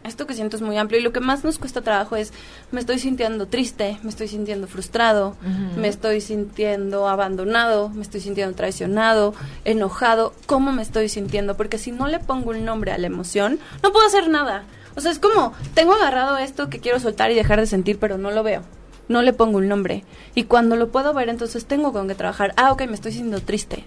[0.04, 2.34] Esto que siento es muy amplio y lo que más nos cuesta trabajo es
[2.72, 5.36] me estoy sintiendo triste, me estoy sintiendo frustrado,
[5.78, 11.56] me estoy sintiendo abandonado, me estoy sintiendo traicionado, enojado, ¿cómo me estoy sintiendo?
[11.56, 14.64] Porque si no le pongo un nombre a la emoción, no puedo hacer nada.
[14.96, 18.18] O sea, es como tengo agarrado esto que quiero soltar y dejar de sentir, pero
[18.18, 18.64] no lo veo
[19.12, 20.04] no le pongo un nombre.
[20.34, 22.54] Y cuando lo puedo ver, entonces tengo con qué trabajar.
[22.56, 23.86] Ah, ok, me estoy sintiendo triste.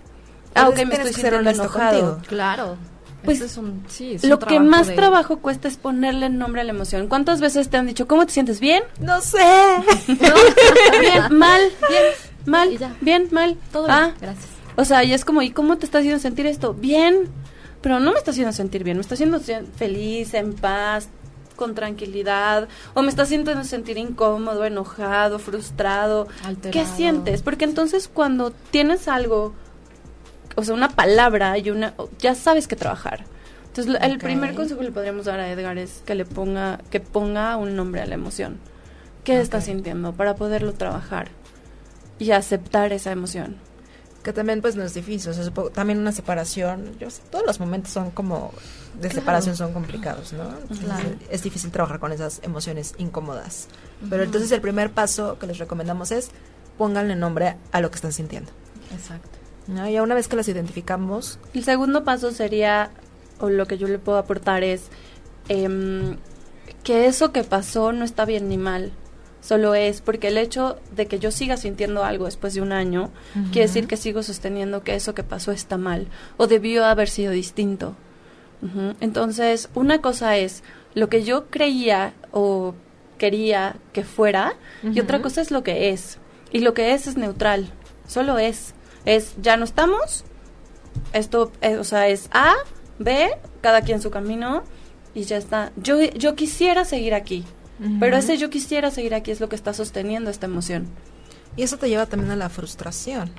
[0.55, 2.21] Ah, ok, me estoy sintiendo enojado.
[2.29, 2.77] Claro.
[3.25, 6.61] Pues es un, sí, es lo un que más de- trabajo cuesta es ponerle nombre
[6.61, 7.09] a la emoción.
[7.09, 8.61] ¿Cuántas veces te han dicho, ¿cómo te sientes?
[8.61, 8.83] ¿Bien?
[9.01, 9.39] No sé.
[10.09, 11.37] ¿Bien?
[11.39, 11.63] ¿Mal?
[11.89, 12.03] ¿Bien?
[12.47, 12.79] ¿Mal?
[12.79, 12.97] Ya.
[13.01, 13.29] ¿Bien?
[13.31, 13.57] ¿Mal?
[13.73, 14.47] Todo ah, bien, gracias.
[14.77, 16.75] O sea, y es como, ¿y cómo te está haciendo sentir esto?
[16.75, 17.29] Bien,
[17.81, 19.41] pero no me está haciendo sentir bien, me está haciendo
[19.77, 21.09] feliz, en paz,
[21.57, 26.27] con tranquilidad, o me está haciendo sentir incómodo, enojado, frustrado.
[26.73, 27.43] ¿Qué sientes?
[27.43, 29.55] Porque entonces cuando tienes algo,
[30.57, 33.25] o sea, una palabra y una, ya sabes que trabajar.
[33.67, 37.01] Entonces, el primer consejo que le podríamos dar a Edgar es que le ponga, que
[37.01, 38.59] ponga un nombre a la emoción.
[39.25, 39.65] ¿Qué está Ok.
[39.65, 40.13] sintiendo?
[40.13, 41.29] Para poderlo trabajar
[42.19, 43.57] y aceptar esa emoción.
[44.23, 47.61] Que también pues no es difícil, o sea, también una separación, yo sé, todos los
[47.61, 48.53] momentos son como
[48.95, 49.15] de Claro.
[49.21, 50.45] separación son complicados, ¿no?
[50.79, 51.11] Claro.
[51.29, 53.67] Es difícil trabajar con esas emociones incómodas.
[54.09, 56.31] Pero entonces el primer paso que les recomendamos es
[56.79, 58.51] pónganle nombre a lo que están sintiendo.
[58.93, 59.39] Exacto.
[59.67, 59.89] ¿No?
[59.89, 62.91] Y una vez que las identificamos, El segundo paso sería,
[63.41, 64.89] o lo que yo le puedo aportar es,
[65.49, 66.17] em,
[66.83, 68.93] que eso que pasó no está bien ni mal,
[69.41, 73.11] solo es porque el hecho de que yo siga sintiendo algo después de un año,
[73.53, 77.33] quiere decir que sigo sosteniendo que eso que pasó está mal, o debió haber sido
[77.33, 77.95] distinto.
[79.01, 80.63] Entonces, una cosa es
[80.95, 82.75] lo que yo creía o
[83.19, 86.19] quería que fuera, y otra cosa es lo que es.
[86.51, 87.69] Y lo que es es neutral,
[88.07, 88.75] solo es.
[89.05, 90.25] Es, ya no estamos,
[91.13, 92.55] esto, eh, o sea, es A,
[92.99, 94.63] B, cada quien su camino
[95.15, 95.73] y ya está.
[95.77, 97.45] Yo, yo quisiera seguir aquí,
[98.01, 100.87] pero ese yo quisiera seguir aquí es lo que está sosteniendo esta emoción.
[101.57, 103.31] y eso te lleva también a la frustración,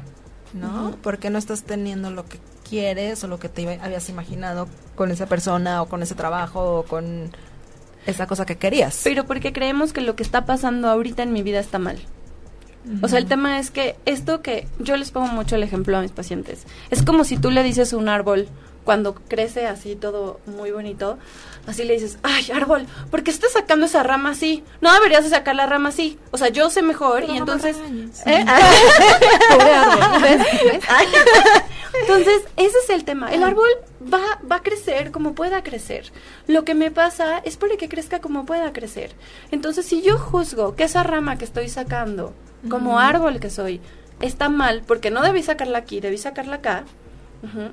[0.54, 0.96] ¿no?
[1.02, 5.12] Porque no estás teniendo lo que quieres o lo que te iba- habías imaginado con
[5.12, 7.32] esa persona o con ese trabajo o con
[8.06, 9.02] esa cosa que querías.
[9.04, 12.00] Pero porque creemos que lo que está pasando ahorita en mi vida está mal.
[13.02, 16.02] O sea, el tema es que esto que yo les pongo mucho el ejemplo a
[16.02, 16.66] mis pacientes.
[16.90, 18.48] Es como si tú le dices a un árbol
[18.84, 21.18] cuando crece así todo muy bonito,
[21.66, 24.64] así le dices, "Ay, árbol, ¿por qué estás sacando esa rama así?
[24.82, 27.78] No deberías de sacar la rama así." O sea, yo sé mejor y entonces
[28.26, 28.46] ¿Eh?
[29.50, 30.22] Pobre árbol.
[30.22, 30.84] ¿Ves?
[30.90, 31.08] Ay.
[32.02, 33.32] Entonces, ese es el tema.
[33.34, 33.70] El árbol
[34.02, 36.12] va, va a crecer como pueda crecer.
[36.48, 39.12] Lo que me pasa es para que crezca como pueda crecer.
[39.52, 42.34] Entonces, si yo juzgo que esa rama que estoy sacando,
[42.70, 43.82] como árbol que soy,
[44.22, 46.84] está mal, porque no debí sacarla aquí, debí sacarla acá,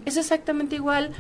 [0.05, 1.13] es exactamente igual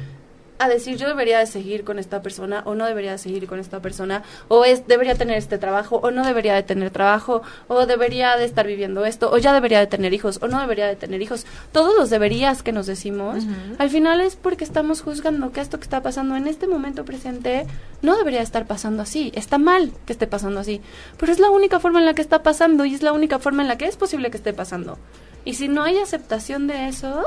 [0.64, 3.58] a decir yo debería de seguir con esta persona o no debería de seguir con
[3.58, 7.86] esta persona o es debería tener este trabajo o no debería de tener trabajo o
[7.86, 10.96] debería de estar viviendo esto o ya debería de tener hijos o no debería de
[10.96, 11.46] tener hijos.
[11.72, 13.44] Todos los deberías que nos decimos
[13.78, 17.66] al final es porque estamos juzgando que esto que está pasando en este momento presente
[18.02, 19.32] no debería estar pasando así.
[19.34, 20.80] Está mal que esté pasando así
[21.18, 23.62] pero es la única forma en la que está pasando y es la única forma
[23.62, 24.98] en la que es posible que esté pasando
[25.44, 27.24] y si no hay aceptación de eso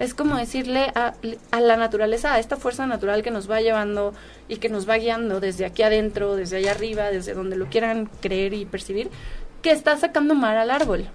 [0.00, 1.14] es como decirle a,
[1.50, 4.14] a la naturaleza, a esta fuerza natural que nos va llevando
[4.48, 8.08] y que nos va guiando desde aquí adentro, desde allá arriba, desde donde lo quieran
[8.20, 9.10] creer y percibir,
[9.62, 11.06] que está sacando mal al árbol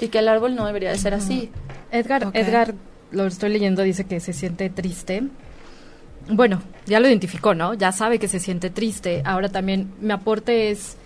[0.00, 1.50] y que el árbol no debería de ser así.
[1.90, 2.30] Edgar.
[2.34, 2.74] Edgar,
[3.10, 5.24] lo estoy leyendo, dice que se siente triste.
[6.30, 7.72] Bueno, ya lo identificó, ¿no?
[7.72, 9.22] Ya sabe que se siente triste.
[9.24, 10.98] Ahora también mi aporte es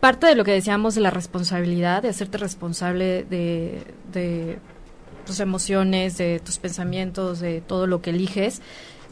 [0.00, 3.82] parte de lo que decíamos de la responsabilidad, de hacerte responsable de,
[4.12, 4.58] de
[5.26, 8.60] tus emociones, de tus pensamientos, de todo lo que eliges,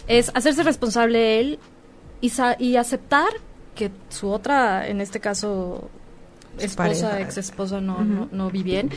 [0.09, 1.59] es hacerse responsable él
[2.21, 3.29] y, sa- y aceptar
[3.75, 5.91] que su otra, en este caso,
[6.59, 8.91] esposa, ex esposa no, no, no vi bien,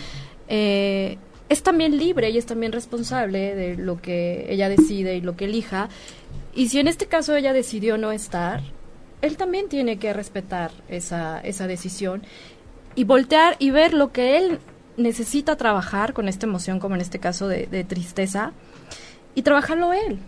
[0.47, 1.17] eh,
[1.49, 5.45] es también libre y es también responsable de lo que ella decide y lo que
[5.45, 5.89] elija.
[6.53, 8.61] Y si en este caso ella decidió no estar,
[9.21, 12.23] él también tiene que respetar esa, esa decisión
[12.95, 14.59] y voltear y ver lo que él
[14.97, 18.51] necesita trabajar con esta emoción, como en este caso de, tristeza,
[19.35, 20.19] y trabajarlo él.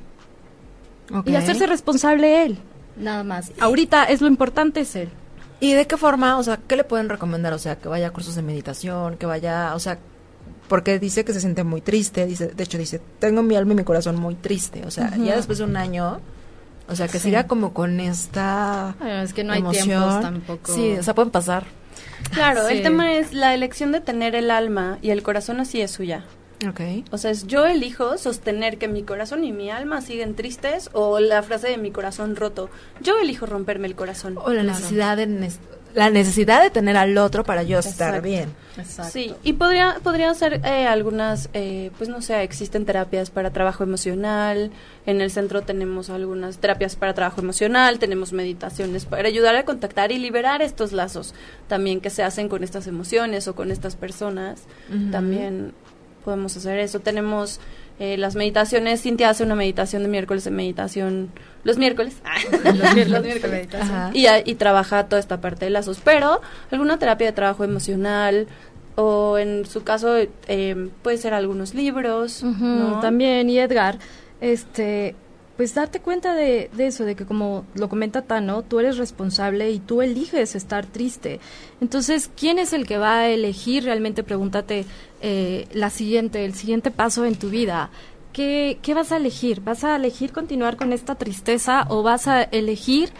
[1.25, 2.57] Y hacerse responsable él,
[2.95, 3.51] nada más.
[3.59, 5.09] Ahorita es lo importante es él.
[5.59, 6.37] ¿Y de qué forma?
[6.39, 7.53] O sea, ¿qué le pueden recomendar?
[7.53, 9.99] O sea, que vaya a cursos de meditación, que vaya, o sea,
[10.67, 13.75] porque dice que se siente muy triste, dice, de hecho dice, tengo mi alma y
[13.75, 16.21] mi corazón muy triste, o sea, ya después de un año,
[16.91, 20.73] o sea, que siga como con esta es que no hay tiempos tampoco.
[20.73, 21.65] Sí, o sea, pueden pasar.
[22.31, 25.91] Claro, el tema es la elección de tener el alma y el corazón así es
[25.91, 26.25] suya.
[26.69, 27.03] Okay.
[27.09, 31.19] O sea, es yo elijo sostener que mi corazón y mi alma siguen tristes o
[31.19, 32.69] la frase de mi corazón roto.
[33.01, 34.37] Yo elijo romperme el corazón.
[34.37, 35.25] O la necesidad de
[35.93, 38.49] la necesidad de tener al otro para yo estar bien.
[38.77, 39.11] Exacto.
[39.11, 43.83] Sí, y podría, podría ser eh, algunas, eh, pues no sé, existen terapias para trabajo
[43.83, 44.71] emocional,
[45.05, 50.11] en el centro tenemos algunas terapias para trabajo emocional, tenemos meditaciones para ayudar a contactar
[50.11, 51.33] y liberar estos lazos
[51.67, 54.63] también que se hacen con estas emociones o con estas personas.
[55.11, 55.73] También
[56.23, 56.99] podemos hacer eso.
[56.99, 57.59] Tenemos
[58.01, 61.29] eh, las meditaciones, Cintia hace una meditación de miércoles de meditación
[61.63, 62.15] los miércoles,
[62.63, 63.67] los, miércoles,
[64.11, 68.47] y, y, trabaja toda esta parte de lazos, pero alguna terapia de trabajo emocional
[68.95, 72.43] o en su caso eh, puede ser algunos libros,
[73.01, 73.51] también.
[73.51, 73.99] Y Edgar,
[74.41, 75.13] este
[75.61, 79.77] pues darte cuenta de, eso, de que como lo comenta Tano, tú eres responsable y
[79.77, 81.39] tú eliges estar triste.
[81.81, 84.23] Entonces, ¿quién es el que va a elegir realmente?
[84.23, 84.87] Pregúntate
[85.21, 87.91] eh, la siguiente, el siguiente paso en tu vida.
[88.33, 89.61] ¿Qué, ¿Qué vas a elegir?
[89.61, 93.11] ¿Vas a elegir continuar con esta tristeza o vas a elegir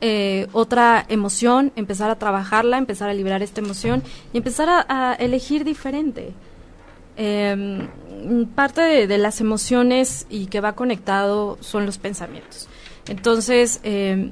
[0.00, 5.64] eh, otra emoción, empezar a trabajarla, empezar a liberar esta emoción y empezar a, elegir
[5.64, 6.32] diferente?
[7.20, 7.88] Em,
[8.54, 12.68] parte de, las emociones y que va conectado son los pensamientos.
[13.08, 14.30] Entonces, em,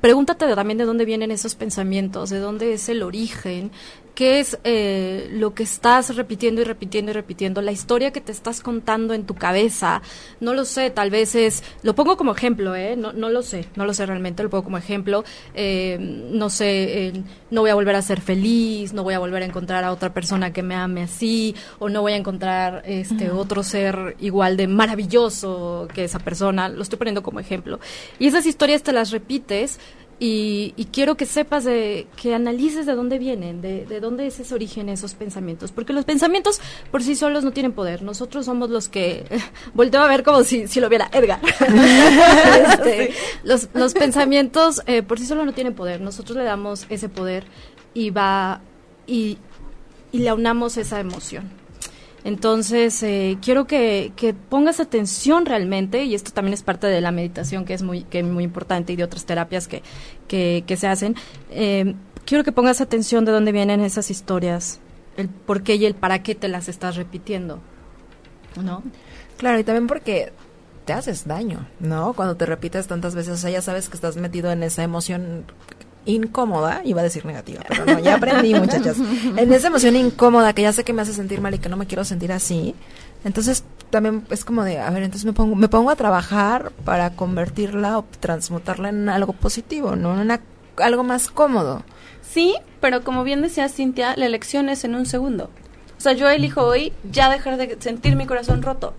[0.00, 3.70] pregúntate también de dónde vienen esos pensamientos, de dónde es el origen,
[4.16, 8.32] qué es eh, lo que estás repitiendo y repitiendo y repitiendo, la historia que te
[8.32, 10.00] estás contando en tu cabeza.
[10.40, 12.96] No lo sé, tal vez es, lo pongo como ejemplo, ¿eh?
[12.96, 15.22] No, no lo sé, no lo sé realmente, lo pongo como ejemplo.
[15.54, 17.12] Eh, no sé,
[17.50, 20.14] no voy a volver a ser feliz, no voy a volver a encontrar a otra
[20.14, 24.66] persona que me ame así, o no voy a encontrar este otro ser igual de
[24.66, 26.70] maravilloso que esa persona.
[26.70, 27.80] Lo estoy poniendo como ejemplo.
[28.18, 29.78] Y esas historias te las repites
[30.18, 34.54] y, quiero que sepas, de, que analices de dónde vienen, de, de, dónde es ese
[34.54, 35.72] origen, esos pensamientos.
[35.72, 38.02] Porque los pensamientos por sí solos no tienen poder.
[38.02, 39.26] Nosotros somos los que.
[39.74, 41.40] volteo a ver como si, si lo viera Edgar.
[42.66, 43.12] Este,
[43.44, 46.00] los, los pensamientos eh, por sí solos no tienen poder.
[46.00, 47.44] Nosotros le damos ese poder
[47.92, 48.62] y va.
[49.06, 49.38] Y,
[50.12, 51.50] y le aunamos esa emoción.
[52.26, 54.12] Entonces, eh, quiero que,
[54.48, 58.24] pongas atención realmente, y esto también es parte de la meditación que es muy, que
[58.24, 59.84] muy importante y de otras terapias que,
[60.26, 61.14] que, se hacen.
[61.52, 64.80] Eh, quiero que pongas atención de dónde vienen esas historias,
[65.16, 67.60] el por qué y el para qué te las estás repitiendo.
[68.60, 68.82] ¿No?
[69.36, 70.32] Claro, y también porque
[70.84, 72.12] te haces daño, ¿no?
[72.14, 75.44] Cuando te repites tantas veces, o sea, ya sabes que estás metido en esa emoción
[76.06, 78.96] incómoda, iba a decir negativa, pero no, ya aprendí, muchachas.
[79.36, 81.76] En esa emoción incómoda que ya sé que me hace sentir mal y que no
[81.76, 82.74] me quiero sentir así.
[83.24, 87.10] Entonces, también es como de, a ver, entonces me pongo, me pongo a trabajar para
[87.10, 90.20] convertirla o transmutarla en algo positivo, ¿no?
[90.20, 90.40] En
[90.78, 91.82] algo más cómodo.
[92.22, 95.50] Sí, pero como bien decía Cintia, la elección es en un segundo.
[95.96, 98.94] O sea, yo elijo hoy ya dejar de sentir mi corazón roto.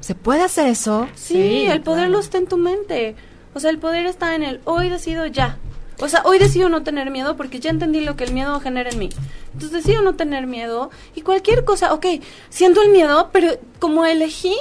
[0.00, 1.08] ¿Se puede hacer eso?
[1.14, 3.14] Sí, el poder lo está en tu mente.
[3.54, 5.58] O sea, el poder está en el hoy decido ya.
[6.00, 8.90] O sea, hoy decido no tener miedo porque ya entendí lo que el miedo genera
[8.90, 9.10] en mí.
[9.52, 12.06] Entonces decido no tener miedo y cualquier cosa, ok,
[12.48, 14.56] siento el miedo, pero como elegí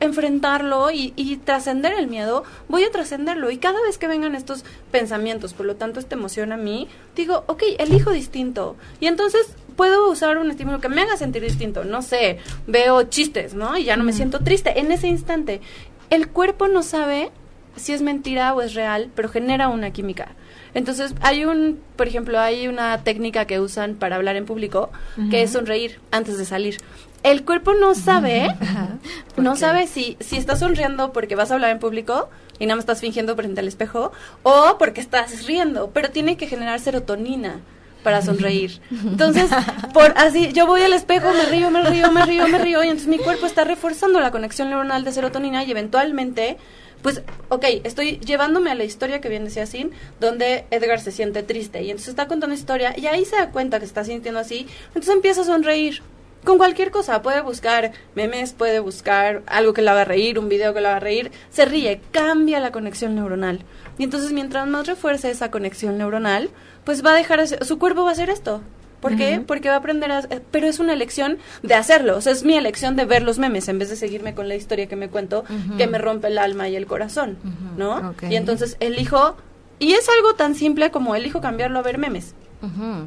[0.00, 3.50] enfrentarlo y, y trascender el miedo, voy a trascenderlo.
[3.50, 7.44] Y cada vez que vengan estos pensamientos, por lo tanto esta emoción a mí, digo,
[7.46, 8.76] ok, elijo distinto.
[9.00, 11.84] Y entonces puedo usar un estímulo que me haga sentir distinto.
[11.84, 13.76] No sé, veo chistes, ¿no?
[13.78, 15.62] Y ya no me siento triste en ese instante.
[16.10, 17.30] El cuerpo no sabe
[17.76, 20.34] si es mentira o es real, pero genera una química.
[20.74, 24.90] Entonces, hay un, por ejemplo, hay una técnica que usan para hablar en público,
[25.30, 26.78] que es sonreír antes de salir.
[27.22, 28.54] El cuerpo no sabe,
[29.36, 32.82] no sabe si, si estás sonriendo porque vas a hablar en público y nada más
[32.82, 34.12] estás fingiendo frente al espejo,
[34.42, 37.60] o porque estás riendo, pero tiene que generar serotonina
[38.02, 38.80] para sonreír.
[38.90, 39.50] Entonces,
[39.94, 42.88] por así, yo voy al espejo, me río, me río, me río, me río, y
[42.88, 46.58] entonces mi cuerpo está reforzando la conexión neuronal de serotonina y eventualmente
[47.04, 49.90] pues, ok, estoy llevándome a la historia que bien decía Sin,
[50.20, 53.78] donde Edgar se siente triste y entonces está contando historia y ahí se da cuenta
[53.78, 56.00] que está sintiendo así, entonces empieza a sonreír.
[56.44, 60.72] Con cualquier cosa, puede buscar memes, puede buscar algo que le haga reír, un video
[60.72, 63.60] que le haga reír, se ríe, cambia la conexión neuronal.
[63.98, 66.48] Y entonces mientras más refuerce esa conexión neuronal,
[66.84, 68.62] pues va a dejar, su cuerpo va a hacer esto,
[69.04, 69.42] ¿Por qué?
[69.46, 70.22] Porque va a aprender a...
[70.50, 72.16] Pero es una elección de hacerlo.
[72.16, 74.54] O sea, es mi elección de ver los memes en vez de seguirme con la
[74.54, 75.44] historia que me cuento
[75.76, 77.36] que me rompe el alma y el corazón,
[77.76, 78.14] ¿no?
[78.30, 79.36] Y entonces elijo...
[79.78, 82.34] Y es algo tan simple como elijo cambiarlo a ver memes.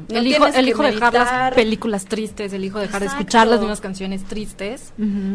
[0.08, 4.92] elijo, elijo dejar las películas tristes, elijo dejar de escuchar las mismas canciones tristes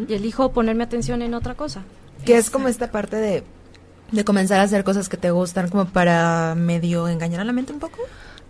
[0.07, 1.81] y elijo ponerme atención en otra cosa.
[2.23, 3.43] Que es como esta parte de,
[4.11, 7.73] de comenzar a hacer cosas que te gustan como para medio engañar a la mente
[7.73, 7.97] un poco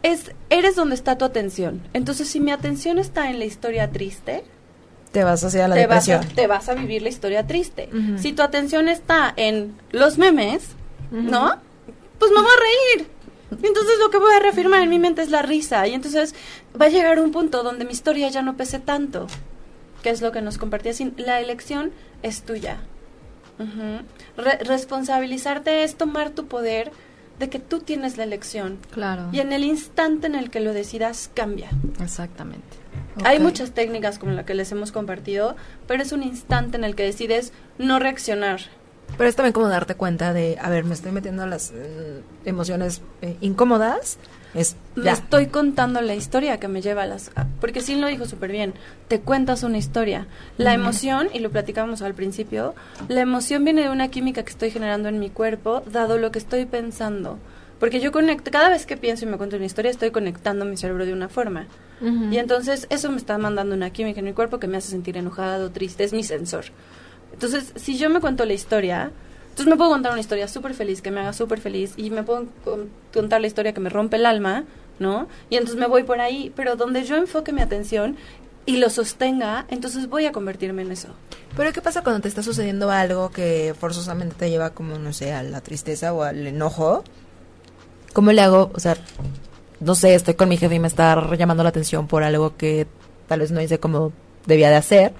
[0.03, 1.81] es, eres donde está tu atención.
[1.93, 4.43] Entonces, si mi atención está en la historia triste,
[5.11, 6.21] te vas hacia la te depresión.
[6.21, 7.89] Vas a, te vas a vivir la historia triste.
[8.17, 10.69] Si tu atención está en los memes,
[11.11, 11.55] ¿no?
[12.19, 13.07] Pues me voy a reír.
[13.51, 15.87] Entonces lo que voy a reafirmar en mi mente es la risa.
[15.87, 16.33] Y entonces
[16.79, 19.27] va a llegar un punto donde mi historia ya no pese tanto.
[20.01, 21.91] Que es lo que nos compartía sin La elección
[22.23, 22.79] es tuya.
[24.35, 26.91] responsabilizarte es tomar tu poder
[27.39, 28.79] de que tú tienes la elección.
[28.91, 29.29] Claro.
[29.31, 31.69] Y en el instante en el que lo decidas, cambia.
[32.01, 32.77] Exactamente.
[33.23, 35.55] Hay muchas técnicas como la que les hemos compartido,
[35.87, 38.61] pero es un instante en el que decides no reaccionar.
[39.17, 43.01] Pero es también como darte cuenta de, a ver, me estoy metiendo las mm, emociones
[43.21, 44.17] eh, incómodas
[44.53, 47.31] es, Le estoy contando la historia que me lleva a las...
[47.59, 48.73] porque sí lo dijo súper bien,
[49.07, 50.27] te cuentas una historia.
[50.57, 52.75] La emoción, y lo platicamos al principio,
[53.07, 56.39] la emoción viene de una química que estoy generando en mi cuerpo, dado lo que
[56.39, 57.39] estoy pensando.
[57.79, 60.77] Porque yo conecto, cada vez que pienso y me cuento una historia, estoy conectando mi
[60.77, 61.67] cerebro de una forma.
[62.31, 65.15] Y entonces eso me está mandando una química en mi cuerpo que me hace sentir
[65.15, 66.65] enojado, triste, es mi sensor.
[67.31, 69.11] Entonces, si yo me cuento la historia,
[69.53, 72.23] entonces me puedo contar una historia súper feliz, que me haga súper feliz, y me
[72.23, 72.47] puedo
[73.13, 74.63] contar la historia que me rompe el alma,
[74.97, 75.27] ¿no?
[75.51, 78.17] Y entonces me voy por ahí, pero donde yo enfoque mi atención
[78.65, 81.09] y lo sostenga, entonces voy a convertirme en eso.
[81.55, 85.33] Pero ¿qué pasa cuando te está sucediendo algo que forzosamente te lleva como, no sé,
[85.33, 87.03] a la tristeza o al enojo?
[88.11, 88.71] ¿Cómo le hago?
[88.73, 88.97] O sea,
[89.79, 92.87] no sé, estoy con mi jefe y me está llamando la atención por algo que
[93.27, 94.13] tal vez no hice como
[94.47, 95.13] debía de hacer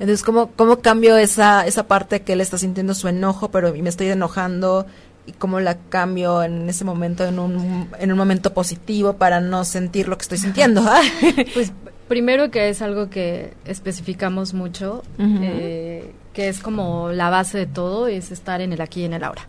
[0.00, 3.88] entonces, ¿cómo, cómo cambio esa, esa parte que él está sintiendo su enojo, pero me
[3.90, 4.86] estoy enojando?
[5.26, 9.62] ¿Y cómo la cambio en ese momento, en un, en un momento positivo para no
[9.66, 10.82] sentir lo que estoy sintiendo?
[11.54, 11.72] pues
[12.08, 18.06] primero que es algo que especificamos mucho, eh, que es como la base de todo,
[18.06, 19.46] es estar en el aquí y en el ahora.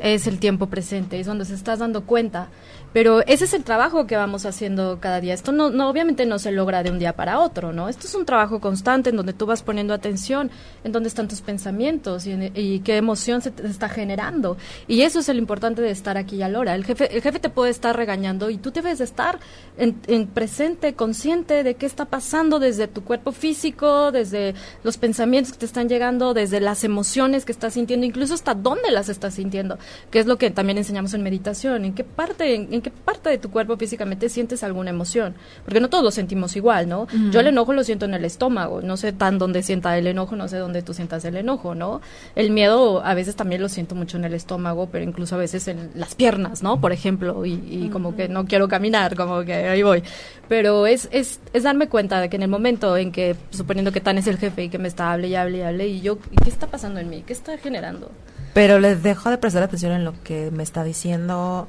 [0.00, 2.48] Es el tiempo presente, es donde se estás dando cuenta
[2.92, 5.34] pero ese es el trabajo que vamos haciendo cada día.
[5.34, 7.88] Esto no, no, obviamente no se logra de un día para otro, ¿no?
[7.88, 10.50] Esto es un trabajo constante en donde tú vas poniendo atención
[10.84, 14.56] en dónde están tus pensamientos y, qué emoción se te está generando.
[14.86, 16.74] Y eso es el importante de estar aquí y ahora.
[16.74, 19.38] El jefe, el jefe te puede estar regañando y tú debes de estar
[19.76, 25.52] en, en presente, consciente de qué está pasando desde tu cuerpo físico, desde los pensamientos
[25.52, 29.34] que te están llegando, desde las emociones que estás sintiendo, incluso hasta dónde las estás
[29.34, 29.78] sintiendo,
[30.10, 33.30] que es lo que también enseñamos en meditación, en qué parte, en, en qué parte
[33.30, 37.06] de tu cuerpo físicamente sientes alguna emoción, porque no todos lo sentimos igual, ¿no?
[37.30, 40.36] Yo el enojo lo siento en el estómago, no sé tan dónde sienta el enojo,
[40.36, 42.00] no sé dónde tú sientas el enojo, ¿no?
[42.34, 45.68] El miedo a veces también lo siento mucho en el estómago, pero incluso a veces
[45.68, 46.80] en las piernas, ¿no?
[46.80, 50.02] Por ejemplo, y, como que no quiero caminar, como que ahí voy.
[50.48, 54.00] Pero es, es, es darme cuenta de que en el momento en que, suponiendo que
[54.00, 56.18] Tan es el jefe y que me está hable y hable y hable, y yo,
[56.18, 57.22] ¿qué está pasando en mí?
[57.26, 58.10] ¿Qué está generando?
[58.54, 61.66] Pero les dejo de prestar atención en lo que me está diciendo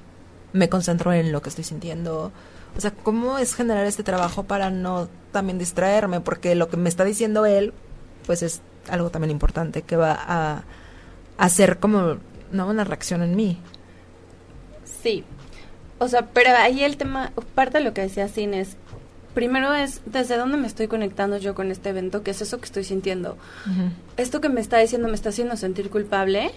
[0.53, 2.31] me concentro en lo que estoy sintiendo.
[2.77, 6.21] O sea, ¿cómo es generar este trabajo para no también distraerme?
[6.21, 7.73] Porque lo que me está diciendo él,
[8.25, 10.63] pues es algo también importante que va a
[11.37, 12.17] hacer como
[12.51, 12.67] ¿no?
[12.67, 13.59] una reacción en mí.
[15.01, 15.23] Sí.
[15.97, 18.77] O sea, pero ahí el tema, parte de lo que decía Sin es,
[19.33, 22.65] primero es desde dónde me estoy conectando yo con este evento, qué es eso que
[22.65, 23.37] estoy sintiendo.
[24.17, 26.51] Esto que me está diciendo me está haciendo sentir culpable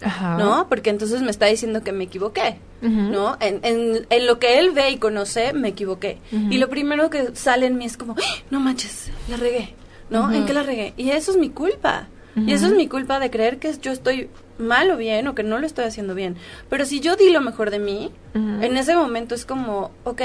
[0.00, 0.68] ¿no?
[0.68, 3.36] Porque entonces me está diciendo que me equivoqué, ¿no?
[3.40, 6.18] En, en, lo que él ve y conoce, me equivoqué.
[6.32, 8.42] Y lo primero que sale en mí es como, ¡Ah!
[8.50, 9.74] no manches, la regué,
[10.10, 10.32] ¿no?
[10.32, 10.94] ¿En qué la regué?
[10.96, 12.08] Y eso es mi culpa.
[12.36, 14.28] Y eso es mi culpa de creer que yo estoy
[14.58, 16.36] mal o bien o que no lo estoy haciendo bien.
[16.68, 20.22] Pero si yo di lo mejor de mí, en ese momento es como, ok,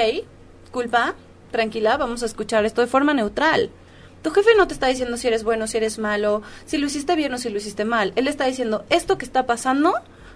[0.72, 1.16] culpa,
[1.52, 3.70] tranquila, vamos a escuchar esto de forma neutral.
[4.22, 7.16] Tu jefe no te está diciendo si eres bueno, si eres malo, si lo hiciste
[7.16, 8.14] bien o si lo hiciste mal.
[8.16, 9.94] Él está diciendo, esto que está pasando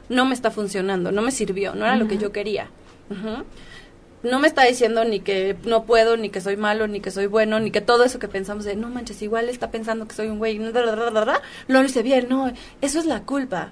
[0.09, 2.69] no me está funcionando, no me sirvió, no era lo que yo quería.
[4.23, 7.27] No me está diciendo ni que no puedo, ni que soy malo, ni que soy
[7.27, 10.27] bueno, ni que todo eso que pensamos de, no manches, igual está pensando que soy
[10.27, 10.59] un güey,
[11.67, 13.71] lo hice bien, no, eso es la culpa.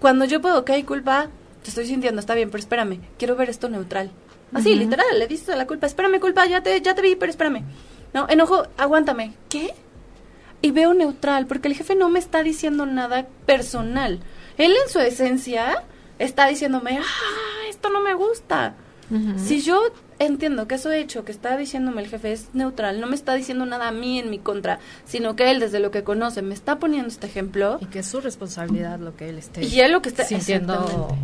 [0.00, 1.28] Cuando yo puedo, ok, culpa,
[1.62, 4.10] te estoy sintiendo, está bien, pero espérame, quiero ver esto neutral.
[4.52, 7.30] Así, literal, le dices a la culpa, espérame, culpa, ya te, ya te vi, pero
[7.30, 7.64] espérame.
[8.14, 9.34] No, enojo, aguántame.
[9.48, 9.74] ¿Qué?
[10.60, 14.20] Y veo neutral, porque el jefe no me está diciendo nada personal.
[14.58, 15.82] Él en su esencia
[16.18, 18.74] está diciéndome, ah, esto no me gusta.
[19.36, 19.78] Si yo
[20.18, 23.66] entiendo que eso hecho que está diciéndome el jefe es neutral, no me está diciendo
[23.66, 26.78] nada a mí en mi contra, sino que él desde lo que conoce me está
[26.78, 27.76] poniendo este ejemplo.
[27.82, 31.14] Y que es su responsabilidad lo que él esté Y él lo que está sintiendo.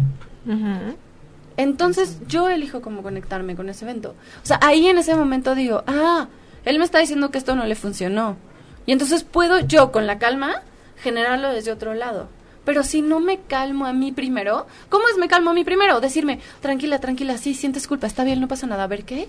[1.57, 4.15] Entonces yo elijo cómo conectarme con ese evento.
[4.43, 6.29] O sea, ahí en ese momento digo, ah,
[6.69, 8.37] él me está diciendo que esto no le funcionó.
[8.85, 10.61] Y entonces puedo yo con la calma
[10.99, 12.29] generarlo desde otro lado.
[12.67, 15.99] Pero si no me calmo a mí primero, ¿cómo es me calmo a mí primero?
[16.01, 18.85] Decirme, tranquila, tranquila, sí, sientes culpa, está bien, no pasa nada.
[18.85, 19.29] A ver, ¿qué?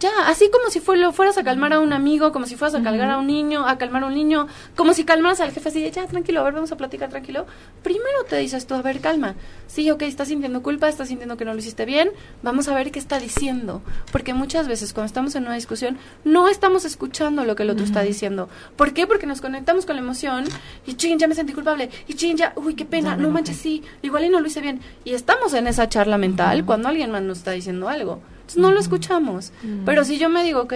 [0.00, 2.82] Ya, así como si lo fueras a calmar a un amigo, como si fueras a
[2.84, 4.46] calmar a un niño, a calmar a un niño,
[4.76, 7.46] como si calmaras al jefe así de, ya, tranquilo, a ver, vamos a platicar tranquilo.
[7.82, 9.34] Primero te dices tú, a ver, calma.
[9.66, 12.12] Sí, ok, estás sintiendo culpa, estás sintiendo que no lo hiciste bien,
[12.44, 13.82] vamos a ver qué está diciendo.
[14.12, 17.84] Porque muchas veces cuando estamos en una discusión, no estamos escuchando lo que el otro
[17.84, 18.48] está diciendo.
[18.76, 19.08] ¿Por qué?
[19.08, 20.44] Porque nos conectamos con la emoción
[20.86, 23.82] y ching, ya me sentí culpable, y ching, ya, uy, qué pena, no manches, sí,
[24.02, 24.80] igual y no lo hice bien.
[25.04, 28.20] Y estamos en esa charla mental cuando alguien más nos está diciendo algo
[28.56, 29.52] no lo escuchamos.
[29.84, 30.72] Pero si yo me digo, ok,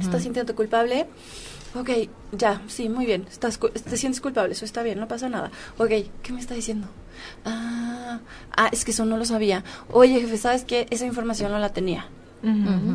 [0.00, 1.06] estás sintiendo culpable,
[1.74, 1.90] ok,
[2.32, 5.50] ya, sí, muy bien, estás, te sientes culpable, eso está bien, no pasa nada.
[5.78, 5.90] Ok,
[6.22, 6.88] ¿qué me está diciendo?
[7.44, 8.20] Ah,
[8.56, 9.64] ah, es que eso no lo sabía.
[9.92, 10.86] Oye, jefe, ¿sabes qué?
[10.90, 12.06] Esa información no la tenía.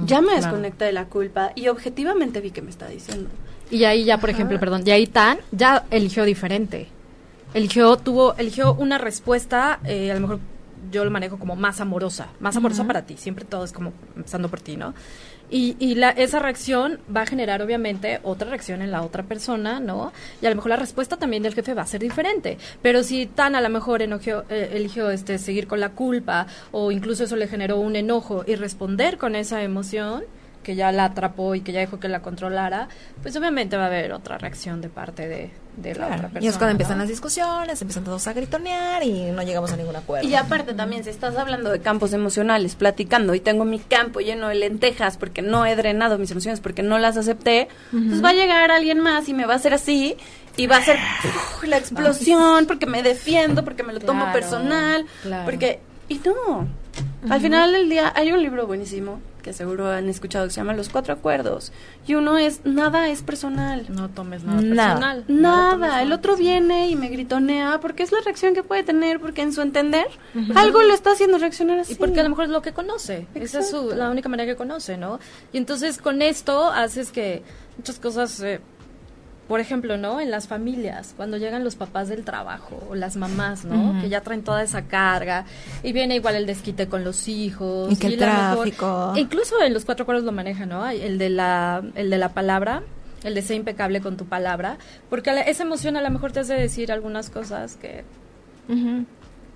[0.06, 3.30] Ya me desconecté de la culpa y objetivamente vi que me está diciendo.
[3.72, 6.88] Y ahí ya, por ejemplo, perdón, y ahí Tan ya eligió diferente.
[7.56, 10.40] Eligió, tuvo, eligió una respuesta, eh, a lo mejor
[10.92, 14.50] yo lo manejo como más amorosa, más amorosa para ti, siempre todo es como empezando
[14.50, 14.94] por ti, ¿no?
[15.52, 19.80] Y, y la, esa reacción va a generar obviamente otra reacción en la otra persona,
[19.80, 20.14] ¿no?
[20.42, 22.58] Y a lo mejor la respuesta también del jefe va a ser diferente.
[22.84, 27.24] Pero si Tan a lo mejor eh, eligió este, seguir con la culpa o incluso
[27.24, 30.24] eso le generó un enojo y responder con esa emoción,
[30.70, 32.90] que ya la atrapó y que ya dejó que la controlara,
[33.24, 35.50] pues obviamente va a haber otra reacción de parte de,
[35.96, 36.42] la otra persona.
[36.42, 39.96] Y es cuando empiezan las discusiones, empiezan todos a gritonear y no llegamos a ningún
[39.96, 40.30] acuerdo.
[40.30, 44.50] Y aparte también, si estás hablando de campos emocionales, platicando, y tengo mi campo lleno
[44.50, 48.34] de lentejas porque no he drenado mis emociones, porque no las acepté, pues va a
[48.34, 50.18] llegar alguien más y me va a hacer así
[50.56, 51.00] y va a ser
[51.64, 55.08] la explosión porque me defiendo, porque me lo tomo personal,
[55.46, 55.80] porque...
[56.10, 56.68] Y no,
[57.28, 60.74] al final del día hay un libro buenísimo que seguro han escuchado que se llama
[60.74, 61.72] Los Cuatro Acuerdos.
[62.08, 63.86] Y uno es, nada es personal.
[63.90, 65.26] No tomes nada, personal.
[65.28, 66.02] Nada.
[66.02, 69.54] El otro viene y me gritonea porque es la reacción que puede tener, porque en
[69.54, 70.08] su entender
[70.56, 71.94] algo le está haciendo reaccionar así.
[71.94, 73.28] Y porque a lo mejor es lo que conoce.
[73.36, 75.20] Esa es la única manera que conoce, ¿no?
[75.54, 77.44] Y entonces con esto haces que
[77.78, 78.40] muchas cosas...
[78.42, 78.60] Eh,
[79.50, 80.22] por ejemplo, ¿no?
[80.22, 84.00] En las familias, cuando llegan los papás del trabajo o las mamás, ¿no?
[84.00, 85.46] Que ya traen toda esa carga
[85.82, 87.92] y viene igual el desquite con los hijos.
[87.92, 89.14] Y que el tráfico.
[89.18, 90.88] incluso en los cuatro acuerdos lo manejan, ¿no?
[90.88, 92.84] El de la, el de la palabra,
[93.24, 94.78] el de ser impecable con tu palabra,
[95.10, 98.04] porque esa emoción a lo mejor te hace decir algunas cosas que,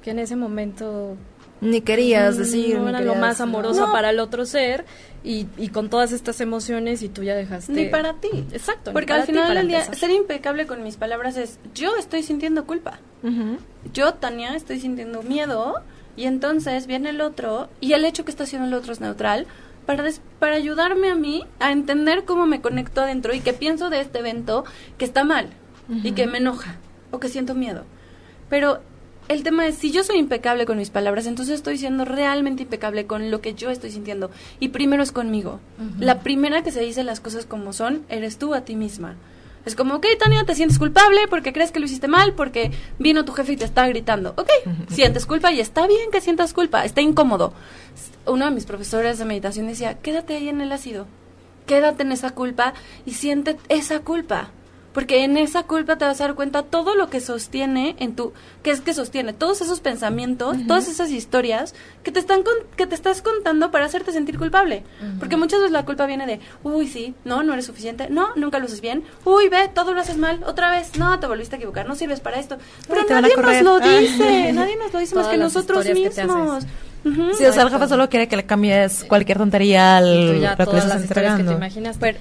[0.01, 1.17] que en ese momento
[1.63, 2.77] ni querías decir.
[2.77, 4.85] No era lo más amoroso para el otro ser
[5.23, 7.71] y, y, con todas estas emociones y tú ya dejaste.
[7.71, 8.45] Ni para ti.
[8.51, 8.91] Exacto.
[8.93, 12.99] Porque al final del día, ser impecable con mis palabras es: yo estoy sintiendo culpa.
[13.93, 15.81] Yo, Tania, estoy sintiendo miedo
[16.17, 19.47] y entonces viene el otro y el hecho que está haciendo el otro es neutral.
[19.85, 20.05] Para,
[20.39, 24.19] para ayudarme a mí a entender cómo me conecto adentro y qué pienso de este
[24.19, 24.63] evento
[24.97, 25.49] que está mal
[26.03, 26.77] y que me enoja
[27.11, 27.83] o que siento miedo.
[28.49, 28.81] Pero
[29.27, 33.05] el tema es, si yo soy impecable con mis palabras, entonces estoy siendo realmente impecable
[33.05, 34.31] con lo que yo estoy sintiendo.
[34.59, 35.59] Y primero es conmigo.
[35.99, 39.15] La primera que se dice las cosas como son, eres tú a ti misma.
[39.65, 43.23] Es como, ok, Tania, te sientes culpable porque crees que lo hiciste mal, porque vino
[43.23, 44.33] tu jefe y te está gritando.
[44.35, 44.49] Ok,
[44.89, 47.53] sientes culpa y está bien que sientas culpa, está incómodo.
[48.25, 51.07] Uno de mis profesores de meditación decía, quédate ahí en el ácido,
[51.65, 52.73] quédate en esa culpa
[53.05, 54.51] y siente esa culpa
[54.93, 58.33] porque en esa culpa te vas a dar cuenta todo lo que sostiene en tu
[58.61, 62.43] que es que sostiene todos esos pensamientos, todas esas historias que te están
[62.77, 64.83] que te estás contando para hacerte sentir culpable,
[65.19, 68.59] porque muchas veces la culpa viene de, uy, sí, no, no eres suficiente, no, nunca
[68.59, 71.57] lo haces bien, uy, ve, todo lo haces mal, otra vez, no, te volviste a
[71.57, 75.27] equivocar, no sirves para esto, pero nadie nos lo dice, nadie nos lo dice más
[75.27, 76.63] que nosotros mismos.
[77.03, 80.65] sí, o sea, el jefe solo quiere que le cambies cualquier tontería al lo que
[80.65, 81.43] le estás entregando.
[81.43, 82.17] Que te imaginas, pero,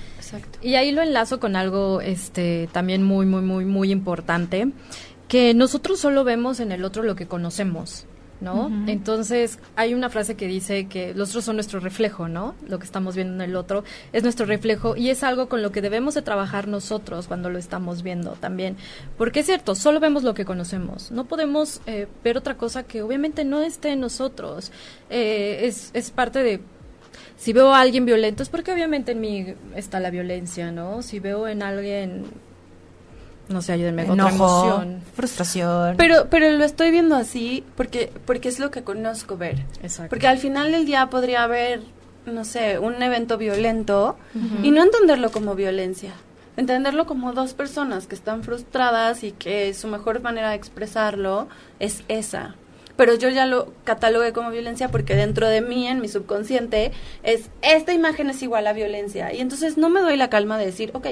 [0.63, 4.69] y ahí lo enlazo con algo este también muy muy muy muy importante
[5.29, 8.07] que nosotros solo vemos en el otro lo que conocemos.
[8.43, 8.71] ¿no?
[8.89, 12.55] Entonces, hay una frase que dice que los otros son nuestro reflejo, ¿no?
[12.69, 15.71] Lo que estamos viendo en el otro es nuestro reflejo y es algo con lo
[15.71, 18.77] que debemos de trabajar nosotros cuando lo estamos viendo también.
[19.17, 21.13] Porque es cierto, solo vemos lo que conocemos.
[21.13, 24.73] No podemos eh, ver otra cosa que obviamente no esté en nosotros.
[25.09, 26.61] Eh, es, es parte de
[27.43, 31.03] si veo a alguien violento es porque obviamente en mí está la violencia, ¿no?
[31.03, 32.27] Si veo en alguien
[33.49, 35.03] no sé, ayúdenme, otra Enojo, emoción.
[35.17, 35.97] frustración.
[35.97, 39.65] Pero, pero lo estoy viendo así porque, porque es lo que conozco ver.
[39.83, 40.11] Exacto.
[40.11, 41.83] Porque al final del día podría haber,
[42.27, 44.17] no sé, un evento violento
[44.63, 46.13] y no entenderlo como violencia.
[46.57, 51.49] Entenderlo como dos personas que están frustradas y que su mejor manera de expresarlo
[51.81, 52.55] es esa.
[53.03, 56.93] Pero yo ya lo catalogué como violencia porque dentro de mí, en mi subconsciente,
[57.25, 59.33] es esta imagen es igual a violencia.
[59.33, 61.09] Y entonces no me doy la calma de decir, ok,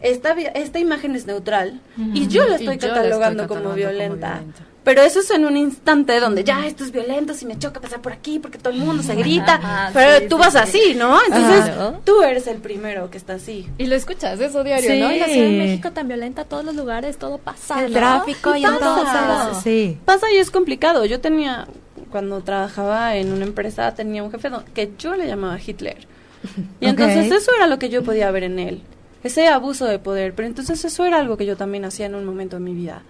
[0.00, 1.82] esta, esta imagen es neutral
[2.14, 4.28] y yo la estoy yo la estoy catalogando, como, catalogando violenta.
[4.28, 4.73] como violenta.
[4.84, 8.02] Pero eso es en un instante donde ya esto es violento, si me choca pasar
[8.02, 9.54] por aquí porque todo el mundo se grita.
[9.62, 10.58] Ajá, pero sí, tú sí, vas sí.
[10.58, 11.18] así, ¿no?
[11.26, 11.94] Entonces Ajá.
[12.04, 13.66] tú eres el primero que está así.
[13.78, 15.00] Y lo escuchas, eso diario, Sí.
[15.00, 15.10] ¿no?
[15.10, 17.82] En la Ciudad de México tan violenta, todos los lugares, todo pasa.
[17.84, 17.98] el ¿no?
[17.98, 18.74] tráfico y pasa.
[18.76, 19.98] entonces, sí.
[20.04, 21.06] Pasa y es complicado.
[21.06, 21.66] Yo tenía,
[22.10, 26.06] cuando trabajaba en una empresa, tenía un jefe que yo le llamaba Hitler.
[26.80, 28.82] Y entonces eso era lo que yo podía ver en él.
[29.22, 30.34] Ese abuso de poder.
[30.34, 33.02] Pero entonces eso era algo que yo también hacía en un momento de mi vida.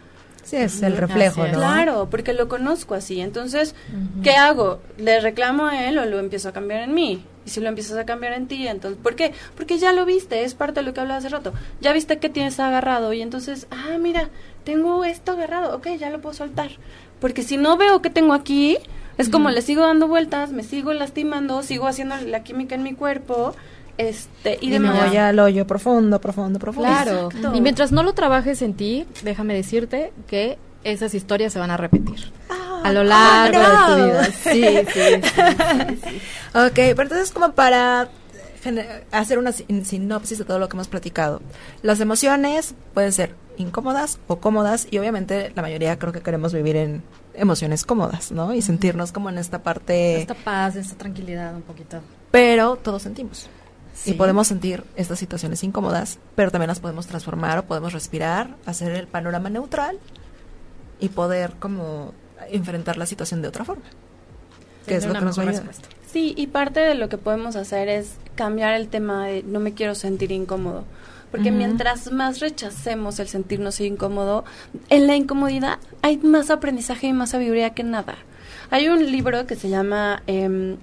[0.44, 1.46] Sí, es el reflejo.
[1.46, 1.54] ¿no?
[1.54, 3.20] Claro, porque lo conozco así.
[3.20, 3.74] Entonces,
[4.22, 4.80] ¿qué hago?
[4.98, 7.24] ¿Le reclamo a él o lo empiezo a cambiar en mí?
[7.46, 9.32] Y si lo empiezas a cambiar en ti, entonces, ¿por qué?
[9.56, 11.52] Porque ya lo viste, es parte de lo que hablaba hace rato.
[11.80, 14.30] Ya viste que tienes agarrado y entonces, ah, mira,
[14.64, 16.70] tengo esto agarrado, ok, ya lo puedo soltar.
[17.20, 18.78] Porque si no veo que tengo aquí,
[19.18, 22.94] es como le sigo dando vueltas, me sigo lastimando, sigo haciendo la química en mi
[22.94, 23.54] cuerpo,
[23.98, 26.88] este, y, Y de me manera- voy al hoyo profundo, profundo, profundo.
[26.88, 27.26] Claro.
[27.28, 27.54] Exacto.
[27.54, 31.76] Y mientras no lo trabajes en ti, déjame decirte que esas historias se van a
[31.76, 32.32] repetir.
[32.84, 34.04] a lo largo de tu no.
[34.06, 34.24] vida.
[34.24, 36.20] Sí, sí, sí, sí.
[36.54, 38.08] Ok, pero entonces como para
[39.10, 41.40] hacer una sin- sinopsis de todo lo que hemos platicado.
[41.82, 46.76] Las emociones pueden ser incómodas o cómodas y obviamente la mayoría creo que queremos vivir
[46.76, 47.02] en
[47.34, 48.52] emociones cómodas, ¿no?
[48.54, 50.20] Y sentirnos como en esta parte...
[50.20, 52.00] Esta paz, esta tranquilidad un poquito.
[52.30, 53.48] Pero todos sentimos.
[53.94, 54.10] Sí.
[54.10, 58.92] Y podemos sentir estas situaciones incómodas, pero también las podemos transformar o podemos respirar, hacer
[58.92, 59.98] el panorama neutral
[61.00, 62.12] y poder como
[62.50, 63.84] enfrentar la situación de otra forma.
[64.86, 65.62] Que es lo que nos va a.
[66.10, 69.74] Sí, y parte de lo que podemos hacer es cambiar el tema de no me
[69.74, 70.84] quiero sentir incómodo.
[71.30, 74.44] Porque mientras más rechacemos el sentirnos incómodo,
[74.88, 78.14] en la incomodidad hay más aprendizaje y más sabiduría que nada.
[78.70, 80.76] Hay un libro que se llama em,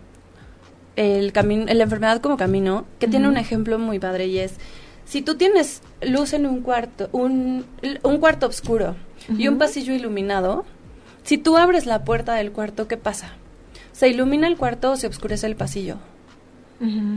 [0.96, 4.56] el camino, La enfermedad como camino, que tiene un ejemplo muy padre y es,
[5.06, 7.66] si tú tienes luz en un cuarto, un,
[8.04, 8.96] un cuarto oscuro
[9.38, 10.66] y un pasillo iluminado,
[11.24, 13.34] si tú abres la puerta del cuarto, ¿qué pasa?
[13.92, 15.98] ¿Se ilumina el cuarto o se oscurece el pasillo?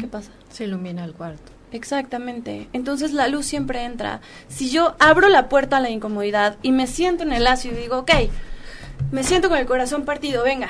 [0.00, 0.30] ¿Qué pasa?
[0.50, 1.52] Se ilumina el cuarto.
[1.72, 2.68] Exactamente.
[2.72, 4.20] Entonces la luz siempre entra.
[4.48, 7.72] Si yo abro la puerta a la incomodidad y me siento en el lazo y
[7.72, 8.12] digo, ok,
[9.10, 10.68] me siento con el corazón partido, venga,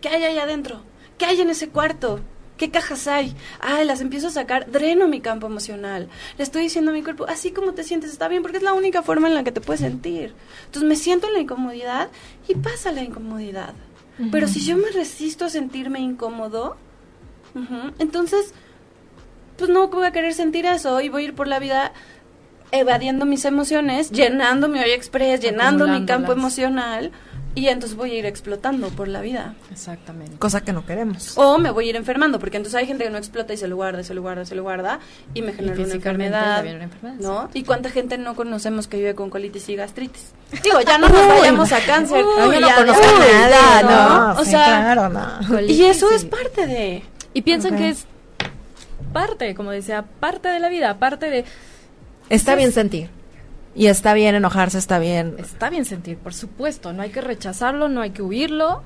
[0.00, 0.80] ¿qué hay ahí adentro?
[1.18, 2.20] ¿Qué hay en ese cuarto?
[2.60, 3.34] ¿Qué cajas hay?
[3.58, 6.10] Ay, las empiezo a sacar, dreno mi campo emocional.
[6.36, 8.74] Le estoy diciendo a mi cuerpo, así como te sientes está bien, porque es la
[8.74, 10.34] única forma en la que te puedes sentir.
[10.66, 12.10] Entonces me siento en la incomodidad
[12.46, 13.72] y pasa la incomodidad.
[14.30, 16.76] Pero si yo me resisto a sentirme incómodo,
[17.98, 18.52] entonces
[19.56, 21.94] pues no voy a querer sentir eso y voy a ir por la vida
[22.72, 27.10] evadiendo mis emociones, llenando mi olla express, llenando mi campo emocional
[27.54, 29.54] y entonces voy a ir explotando por la vida.
[29.72, 30.36] Exactamente.
[30.38, 31.36] Cosa que no queremos.
[31.36, 33.66] O me voy a ir enfermando, porque entonces hay gente que no explota y se
[33.66, 35.00] lo guarda, se lo guarda, se lo guarda
[35.34, 36.74] y me genera una físicamente enfermedad.
[36.76, 37.50] una enfermedad, ¿No?
[37.52, 40.32] ¿Y cuánta gente no conocemos que vive con colitis y gastritis?
[40.62, 42.24] Digo, ya no nos vayamos a cáncer.
[42.38, 44.34] Ay, yo no ya conozco de- nada, ¿no?
[44.34, 44.40] no.
[44.40, 45.60] O sí, sea, claro, no.
[45.62, 46.26] y eso es Sí.
[46.28, 47.02] parte de...
[47.34, 48.06] Y piensan que es
[49.12, 51.44] parte, como decía, parte de la vida, parte de...
[52.28, 53.10] Está bien sentir.
[53.74, 55.36] Y está bien enojarse, está bien.
[55.38, 58.82] Está bien sentir, por supuesto, no hay que rechazarlo, no hay que huirlo.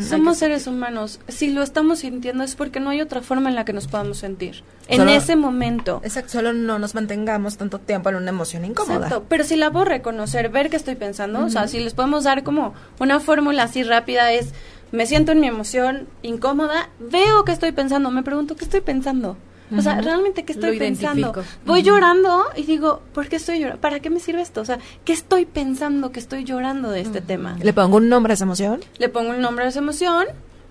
[0.00, 1.20] Somos seres humanos.
[1.28, 4.18] Si lo estamos sintiendo es porque no hay otra forma en la que nos podamos
[4.18, 4.64] sentir.
[4.88, 6.00] En ese momento.
[6.02, 9.06] Exacto, solo no nos mantengamos tanto tiempo en una emoción incómoda.
[9.06, 9.26] Exacto.
[9.28, 12.42] Pero si la puedo reconocer, ver qué estoy pensando, o sea, si les podemos dar
[12.42, 14.52] como una fórmula así rápida es,
[14.90, 19.36] me siento en mi emoción incómoda, veo qué estoy pensando, me pregunto qué estoy pensando.
[19.76, 21.20] O sea, realmente qué estoy Lo pensando.
[21.32, 21.44] identifico.
[21.66, 23.80] Voy llorando y digo, ¿por qué estoy llorando?
[23.80, 24.60] ¿Para qué me sirve esto?
[24.60, 27.56] O sea, ¿qué estoy pensando que estoy llorando de este tema?
[27.60, 28.80] Le pongo un nombre a esa emoción.
[28.98, 30.26] le pongo un nombre a esa emoción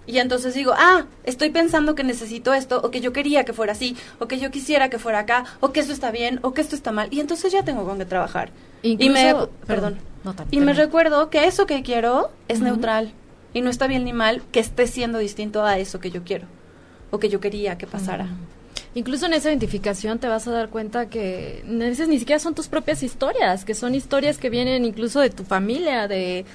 [0.08, 3.74] y entonces digo, ah, estoy pensando que necesito esto, o que yo quería que fuera
[3.74, 6.62] así, o que yo quisiera que fuera acá, o que esto está bien, o que
[6.62, 7.10] esto está mal.
[7.12, 8.50] Y entonces ya tengo con qué trabajar.
[8.84, 9.98] y me, Incluso- perdón.
[10.24, 13.12] no, tan- y me recuerdo que eso que quiero es neutral.
[13.54, 16.46] Y no está bien ni mal que esté siendo distinto a eso que yo quiero
[17.12, 18.28] o que yo quería que pasara.
[18.98, 22.56] Incluso en esa identificación te vas a dar cuenta que a veces ni siquiera son
[22.56, 26.46] tus propias historias, que son historias que vienen incluso de tu familia, de,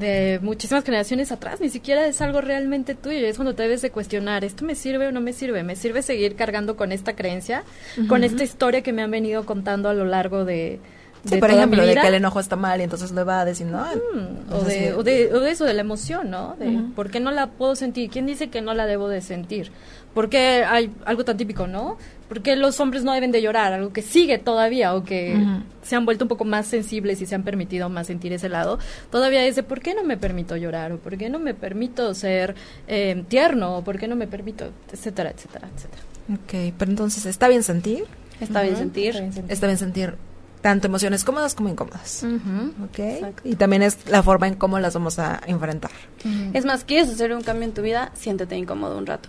[0.00, 3.92] de muchísimas generaciones atrás, ni siquiera es algo realmente tuyo, es cuando te debes de
[3.92, 5.62] cuestionar, ¿esto me sirve o no me sirve?
[5.62, 7.62] ¿Me sirve seguir cargando con esta creencia,
[8.08, 10.80] con esta historia que me han venido contando a lo largo de,
[11.24, 13.66] Sí, por ejemplo, de que el enojo está mal y entonces lo va a decir,
[13.66, 13.84] no.
[13.84, 16.56] Mm, o, de, o, de, o de eso, de la emoción, ¿no?
[16.58, 16.92] De Ujú.
[16.92, 18.10] ¿Por qué no la puedo sentir?
[18.10, 19.72] ¿Quién dice que no la debo de sentir?
[20.18, 21.96] ¿Por qué hay algo tan típico, no?
[22.28, 23.72] ¿Por qué los hombres no deben de llorar?
[23.72, 25.40] Algo que sigue todavía o que
[25.82, 28.80] se han vuelto un poco más sensibles y se han permitido más sentir ese lado.
[29.12, 30.90] Todavía es de ¿por qué no me permito llorar?
[30.90, 32.56] ¿O por qué no me permito ser
[32.88, 33.76] eh, tierno?
[33.76, 34.72] ¿O por qué no me permito?
[34.92, 36.02] Etcétera, etcétera, etcétera.
[36.34, 38.02] Ok, pero entonces, ¿está bien sentir?
[38.40, 39.10] Está bien sentir.
[39.10, 39.52] está bien sentir.
[39.52, 40.14] Está bien sentir
[40.62, 42.24] tanto emociones cómodas como incómodas.
[42.24, 42.84] Ujú.
[42.86, 42.98] Ok.
[42.98, 43.42] Exacto.
[43.44, 45.92] Y también es la forma en cómo las vamos a enfrentar.
[46.52, 48.10] Es más, ¿quieres hacer un cambio en tu vida?
[48.14, 49.28] Siéntete incómodo un rato.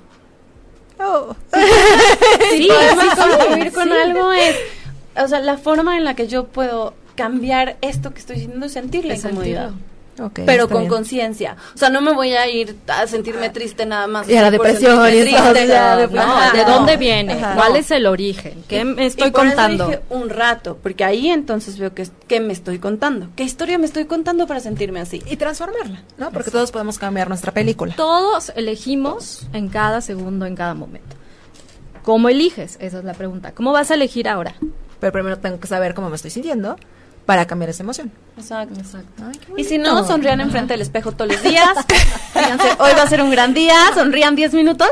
[0.99, 1.35] Oh.
[2.51, 4.55] Sí, podemos contribuir con algo es,
[5.15, 8.73] o sea, la forma en la que yo puedo cambiar esto que estoy sintiendo es
[8.73, 9.69] sentir la incomodidad.
[9.69, 9.88] sentirlo.
[10.45, 11.55] Pero con conciencia.
[11.73, 14.27] O sea, no me voy a ir a sentirme triste nada más.
[14.29, 16.07] Y a la depresión, y todo, triste.
[16.11, 17.33] No, ¿de dónde viene?
[17.33, 17.55] Ajá.
[17.55, 18.63] ¿Cuál es el origen?
[18.67, 19.87] ¿Qué me estoy Y por eso contando?
[19.87, 23.29] dije un rato, porque ahí entonces veo que, que me estoy contando.
[23.35, 25.21] ¿Qué historia me estoy contando para sentirme así?
[25.29, 26.31] Y transformarla, ¿no?
[26.31, 27.93] Porque todos podemos cambiar nuestra película.
[27.95, 31.15] Todos elegimos en cada segundo, en cada momento.
[32.03, 32.77] ¿Cómo eliges?
[32.79, 33.51] Esa es la pregunta.
[33.53, 34.55] ¿Cómo vas a elegir ahora?
[34.99, 36.75] Pero primero tengo que saber cómo me estoy sintiendo
[37.29, 38.11] para cambiar esa emoción.
[38.39, 38.73] Exacto.
[39.23, 41.77] Ay, qué Y si no, sonrían enfrente del espejo todos los días.
[42.33, 43.75] Díganse, hoy va a ser un gran día.
[43.93, 44.89] Sonrían 10 minutos.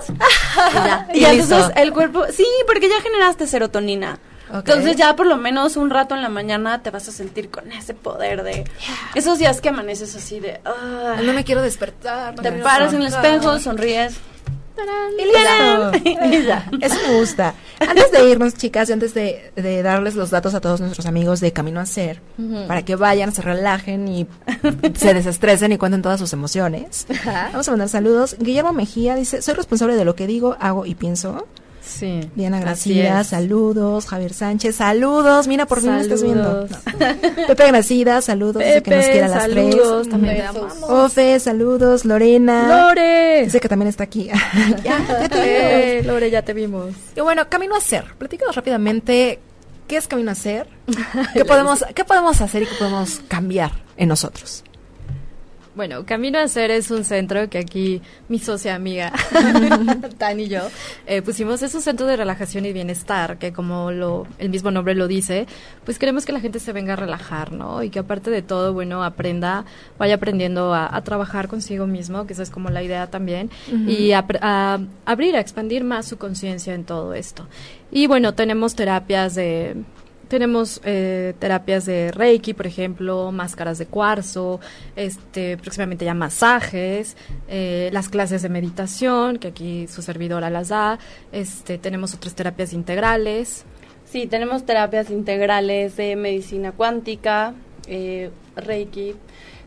[1.15, 1.33] Y ya.
[1.33, 2.25] Y entonces el cuerpo.
[2.31, 4.19] Sí, porque ya generaste serotonina.
[4.53, 7.71] Entonces ya por lo menos un rato en la mañana te vas a sentir con
[7.71, 8.65] ese poder de
[9.15, 10.61] esos días que amaneces así de
[11.25, 12.35] No me quiero despertar.
[12.35, 14.15] no te paras en el espejo, sonríes.
[16.81, 17.53] Eso me gusta.
[17.79, 21.39] Antes de irnos, chicas, y antes de, de darles los datos a todos nuestros amigos
[21.39, 22.21] de Camino a Ser,
[22.67, 24.27] para que vayan, se relajen y
[24.95, 27.05] se desestresen y cuenten todas sus emociones,
[27.51, 28.35] vamos a mandar saludos.
[28.39, 31.47] Guillermo Mejía dice, soy responsable de lo que digo, hago y pienso.
[31.87, 32.19] Sí.
[32.35, 34.05] Diana así Gracida, saludos.
[34.05, 35.47] Javier Sánchez, saludos.
[35.47, 36.67] Mira, por fin me estás viendo.
[36.97, 37.47] No.
[37.47, 38.63] Pepe Gracida, saludos.
[38.63, 40.09] dice que nos quiere a las saludos, tres.
[40.09, 40.43] también.
[40.83, 42.05] Ofe, saludos.
[42.05, 42.67] Lorena.
[42.87, 43.43] ¡Lore!
[43.45, 44.25] Dice que también está aquí.
[44.83, 45.45] ya, ya te vimos.
[45.45, 46.95] Eh, Lore, ya te vimos.
[47.15, 48.05] Y bueno, Camino a Ser.
[48.17, 49.39] Platícanos rápidamente
[49.87, 50.67] qué es Camino a Ser,
[51.33, 54.63] qué podemos, qué podemos hacer y qué podemos cambiar en nosotros.
[55.77, 59.13] Bueno, Camino a Ser es un centro que aquí mi socia amiga,
[60.17, 60.61] Tan y yo,
[61.05, 61.61] eh, pusimos.
[61.61, 65.45] Es un centro de relajación y bienestar, que como lo, el mismo nombre lo dice,
[65.85, 67.83] pues queremos que la gente se venga a relajar, ¿no?
[67.83, 69.65] Y que aparte de todo, bueno, aprenda,
[69.99, 73.51] vaya aprendiendo a, a trabajar consigo mismo, que esa es como la idea también,
[73.87, 77.47] y a, a abrir, a expandir más su conciencia en todo esto.
[77.91, 79.75] Y bueno, tenemos terapias de
[80.27, 84.59] tenemos eh, terapias de Reiki, por ejemplo, máscaras de cuarzo,
[84.95, 87.17] este, próximamente ya masajes,
[87.47, 90.99] eh, las clases de meditación, que aquí su servidora las da,
[91.31, 93.65] este, tenemos otras terapias integrales.
[94.05, 97.53] Sí, tenemos terapias integrales de medicina cuántica,
[97.87, 99.15] eh, Reiki.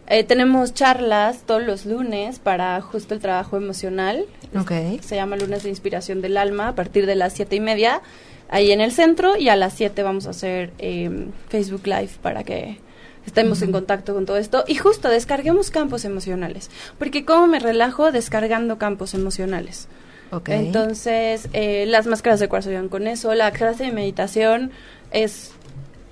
[0.07, 4.25] Eh, tenemos charlas todos los lunes para justo el trabajo emocional.
[4.59, 4.73] Ok.
[5.03, 8.03] Se llama Lunes de Inspiración del Alma a partir de las siete y media
[8.51, 12.45] ahí en el centro y a las 7 vamos a hacer eh, Facebook Live para
[12.45, 12.79] que
[13.25, 18.13] estemos en contacto con todo esto y justo descarguemos campos emocionales porque cómo me relajo
[18.13, 19.89] descargando campos emocionales
[20.33, 20.49] Ok.
[20.49, 24.73] entonces eh, las máscaras de cuarzo ayudan con eso la clase de meditación
[25.13, 25.53] es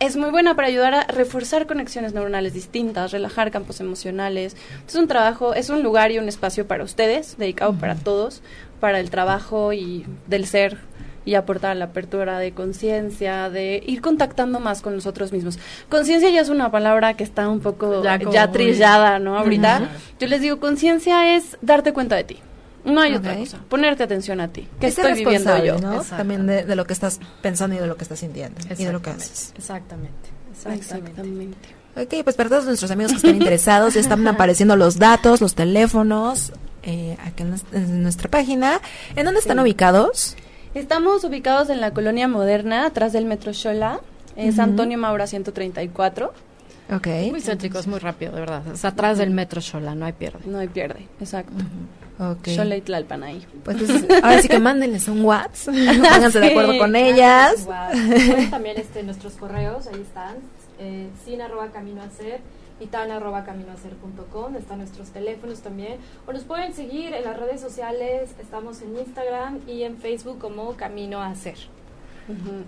[0.01, 4.57] es muy buena para ayudar a reforzar conexiones neuronales distintas, relajar campos emocionales.
[4.87, 8.41] Es un trabajo, es un lugar y un espacio para ustedes, dedicado para todos,
[8.79, 10.79] para el trabajo y del ser
[11.29, 15.59] y aportar a la apertura de conciencia, de ir contactando más con nosotros mismos.
[15.91, 18.03] Conciencia ya es una palabra que está un poco
[18.33, 19.37] Ya trillada, ¿no?
[19.39, 19.91] Ahorita.
[20.19, 22.39] Yo les digo, conciencia es darte cuenta de ti.
[22.85, 23.59] No hay otra cosa.
[23.69, 24.67] Ponerte atención a ti.
[24.81, 25.79] ¿Qué ser estoy viviendo yo?
[25.79, 26.01] ¿no?
[26.03, 28.93] También de, de lo que estás pensando y de lo que estás sintiendo y de
[28.93, 29.53] lo que haces.
[29.59, 30.31] Exactamente.
[30.53, 31.11] Exactamente.
[31.11, 31.59] Exactamente.
[31.97, 35.55] Ok, pues para todos nuestros amigos que estén interesados, ya están apareciendo los datos, los
[35.55, 36.53] teléfonos,
[36.85, 38.81] eh, aquí en, nues- en nuestra página.
[39.17, 39.63] ¿En dónde están Sí.
[39.63, 40.37] ubicados?
[40.75, 44.01] Estamos ubicados en la colonia moderna, atrás del Metro Xola.
[44.37, 46.33] Es Antonio Maura 134.
[46.91, 47.07] Ok.
[47.31, 48.63] Muy céntricos, muy rápido, de verdad.
[48.73, 50.39] Es atrás del metro Xola, no hay pierde.
[50.47, 51.53] No hay pierde, exacto.
[52.19, 52.49] Ok.
[52.49, 53.47] Xola y Tlalpan ahí.
[53.65, 53.77] Pues,
[54.23, 55.75] ahora sí que mándenles un WhatsApp,
[56.15, 57.67] pónganse de acuerdo con ellas.
[58.51, 60.37] También este, nuestros correos, ahí están,
[60.79, 62.41] eh, sin arroba camino a ser
[62.81, 65.99] itana.caminoacer.com, están nuestros teléfonos también.
[66.27, 70.75] O nos pueden seguir en las redes sociales, estamos en Instagram y en Facebook como
[70.77, 71.57] Camino a Hacer.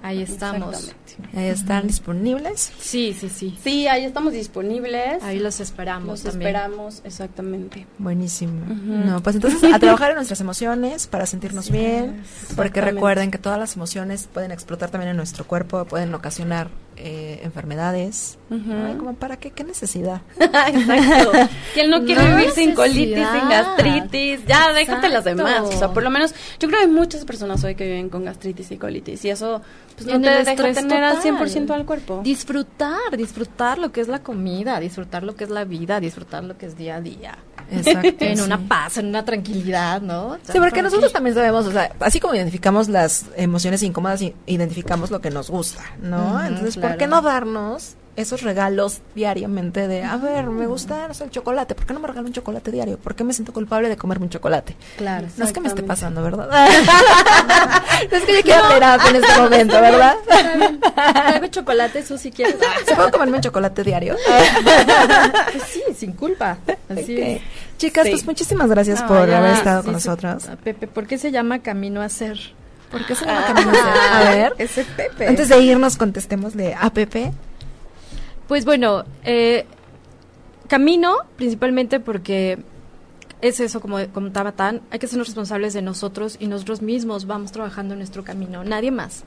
[0.03, 0.95] Ahí estamos.
[1.35, 2.73] Ahí están disponibles.
[2.79, 3.59] Sí, sí, sí.
[3.63, 5.23] Sí, ahí estamos disponibles.
[5.23, 6.25] Ahí los esperamos.
[6.25, 7.87] Los esperamos, exactamente.
[7.99, 8.65] Buenísimo.
[8.67, 12.23] No, pues entonces a trabajar en nuestras emociones para sentirnos bien,
[12.57, 16.69] porque recuerden que todas las emociones pueden explotar también en nuestro cuerpo, pueden ocasionar
[17.03, 18.39] eh, enfermedades.
[18.49, 20.23] como para qué, qué necesidad.
[20.41, 21.33] Exacto.
[21.75, 24.47] ¿Quién no quiere vivir sin colitis, sin gastritis?
[24.47, 25.63] Ya, déjate las demás.
[25.63, 28.25] O sea, por lo menos, yo creo que hay muchas personas hoy que viven con
[28.25, 29.63] gastritis y colitis y eso
[29.97, 32.21] pues, no te deja tener al 100% al cuerpo.
[32.23, 36.57] Disfrutar, disfrutar lo que es la comida, disfrutar lo que es la vida, disfrutar lo
[36.59, 37.39] que es día a día.
[37.71, 38.09] Exacto.
[38.25, 40.39] en una paz, en una tranquilidad, ¿no?
[40.43, 45.21] Sí, porque nosotros también sabemos, o sea, así como identificamos las emociones incómodas, identificamos lo
[45.21, 46.43] que nos gusta, ¿no?
[46.45, 51.75] Entonces, ¿por qué no darnos esos regalos diariamente de, a ver, me gusta el chocolate,
[51.75, 52.99] ¿por qué no me regalo un chocolate diario?
[52.99, 54.77] ¿Por qué me siento culpable de comerme un chocolate?
[54.97, 55.29] Claro.
[55.37, 56.49] No es que me esté pasando, ¿verdad?
[58.11, 60.17] no es que yo quiero terapia en este momento, ¿verdad?
[61.15, 62.57] Dame chocolate, eso si quieres.
[62.87, 64.17] ¿Se puede comerme un chocolate diario?
[65.53, 66.59] pues sí, sin culpa.
[66.89, 67.41] Así
[67.79, 70.49] Chicas, pues muchísimas gracias por haber estado con nosotros.
[70.63, 72.39] Pepe, ¿por qué se llama Camino a Ser?
[72.91, 73.85] ¿Por qué se llama Camino a Ser?
[74.13, 74.53] A ver.
[74.59, 75.29] Ese Pepe.
[75.29, 77.33] Antes de irnos, contestémosle a Pepe.
[78.49, 79.65] Pues bueno, eh,
[80.67, 82.59] camino principalmente porque
[83.41, 87.53] es eso, como comentaba Tan, hay que ser responsables de nosotros y nosotros mismos vamos
[87.53, 89.25] trabajando en nuestro camino, nadie más.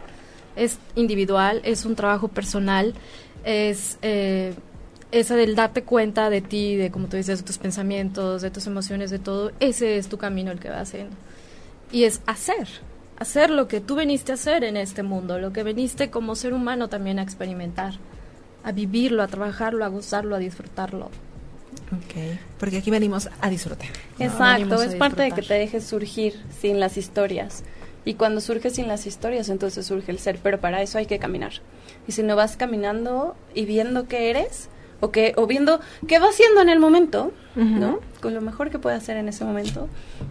[0.56, 2.94] Es individual, es un trabajo personal,
[3.44, 4.54] es eh,
[5.12, 8.68] esa del darte cuenta de ti, de como tú dices, de tus pensamientos, de tus
[8.68, 11.16] emociones, de todo, ese es tu camino el que vas haciendo.
[11.92, 12.68] Y es hacer,
[13.18, 16.54] hacer lo que tú veniste a hacer en este mundo, lo que veniste como ser
[16.54, 17.94] humano también a experimentar
[18.64, 21.10] a vivirlo, a trabajarlo, a gozarlo, a disfrutarlo.
[21.92, 23.90] Ok, porque aquí venimos a disfrutar.
[24.20, 27.64] Exacto, es parte de que te dejes surgir sin las historias.
[28.06, 31.20] Y cuando surge sin las historias, entonces surge el ser, pero para eso hay que
[31.20, 31.54] caminar.
[32.08, 36.32] Y si no vas caminando y viendo qué eres, o, que, o viendo qué vas
[36.32, 38.00] haciendo en el momento, ¿no?
[38.22, 39.88] Con lo mejor que puede hacer en ese momento.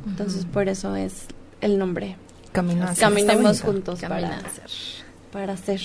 [0.06, 1.26] Entonces, por eso es
[1.60, 2.16] el nombre.
[2.52, 2.96] Caminar.
[2.96, 4.40] Caminemos juntos para,
[5.32, 5.80] para ser.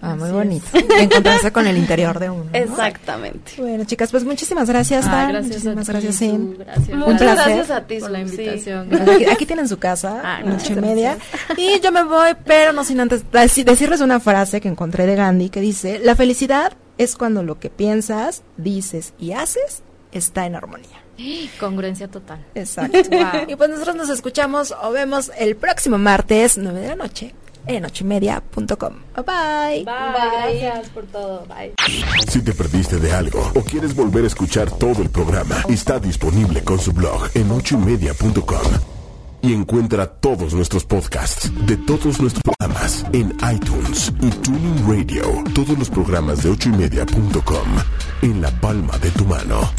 [0.00, 0.66] Ah, muy bonito.
[0.98, 2.50] encontrarse con el interior de uno.
[2.52, 3.52] Exactamente.
[3.58, 5.06] Bueno, chicas, pues muchísimas gracias.
[5.06, 6.20] Ah, gracias muchísimas gracias,
[6.58, 6.96] Gracias.
[6.96, 8.88] Muchas gracias a ti por la invitación.
[9.32, 11.16] Aquí, tienen su casa, ah, noche y media.
[11.56, 15.48] Y yo me voy, pero no sin antes decirles una frase que encontré de Gandhi
[15.48, 19.82] que dice: La felicidad es cuando lo que piensas, dices y haces
[20.12, 21.05] está en armonía.
[21.60, 22.44] Congruencia total.
[22.54, 22.98] Exacto.
[23.48, 27.34] Y pues nosotros nos escuchamos o vemos el próximo martes, 9 de la noche,
[27.66, 28.94] en ochimedia.com.
[29.14, 29.84] Bye, bye.
[29.84, 29.84] Bye.
[29.84, 30.58] Bye.
[30.60, 31.46] Gracias por todo.
[31.46, 31.74] Bye.
[32.28, 36.62] Si te perdiste de algo o quieres volver a escuchar todo el programa, está disponible
[36.62, 38.96] con su blog en ochimedia.com.
[39.42, 45.44] Y encuentra todos nuestros podcasts de todos nuestros programas en iTunes y Tuning Radio.
[45.54, 47.68] Todos los programas de ochoymedia.com
[48.22, 49.70] en la palma de tu mano.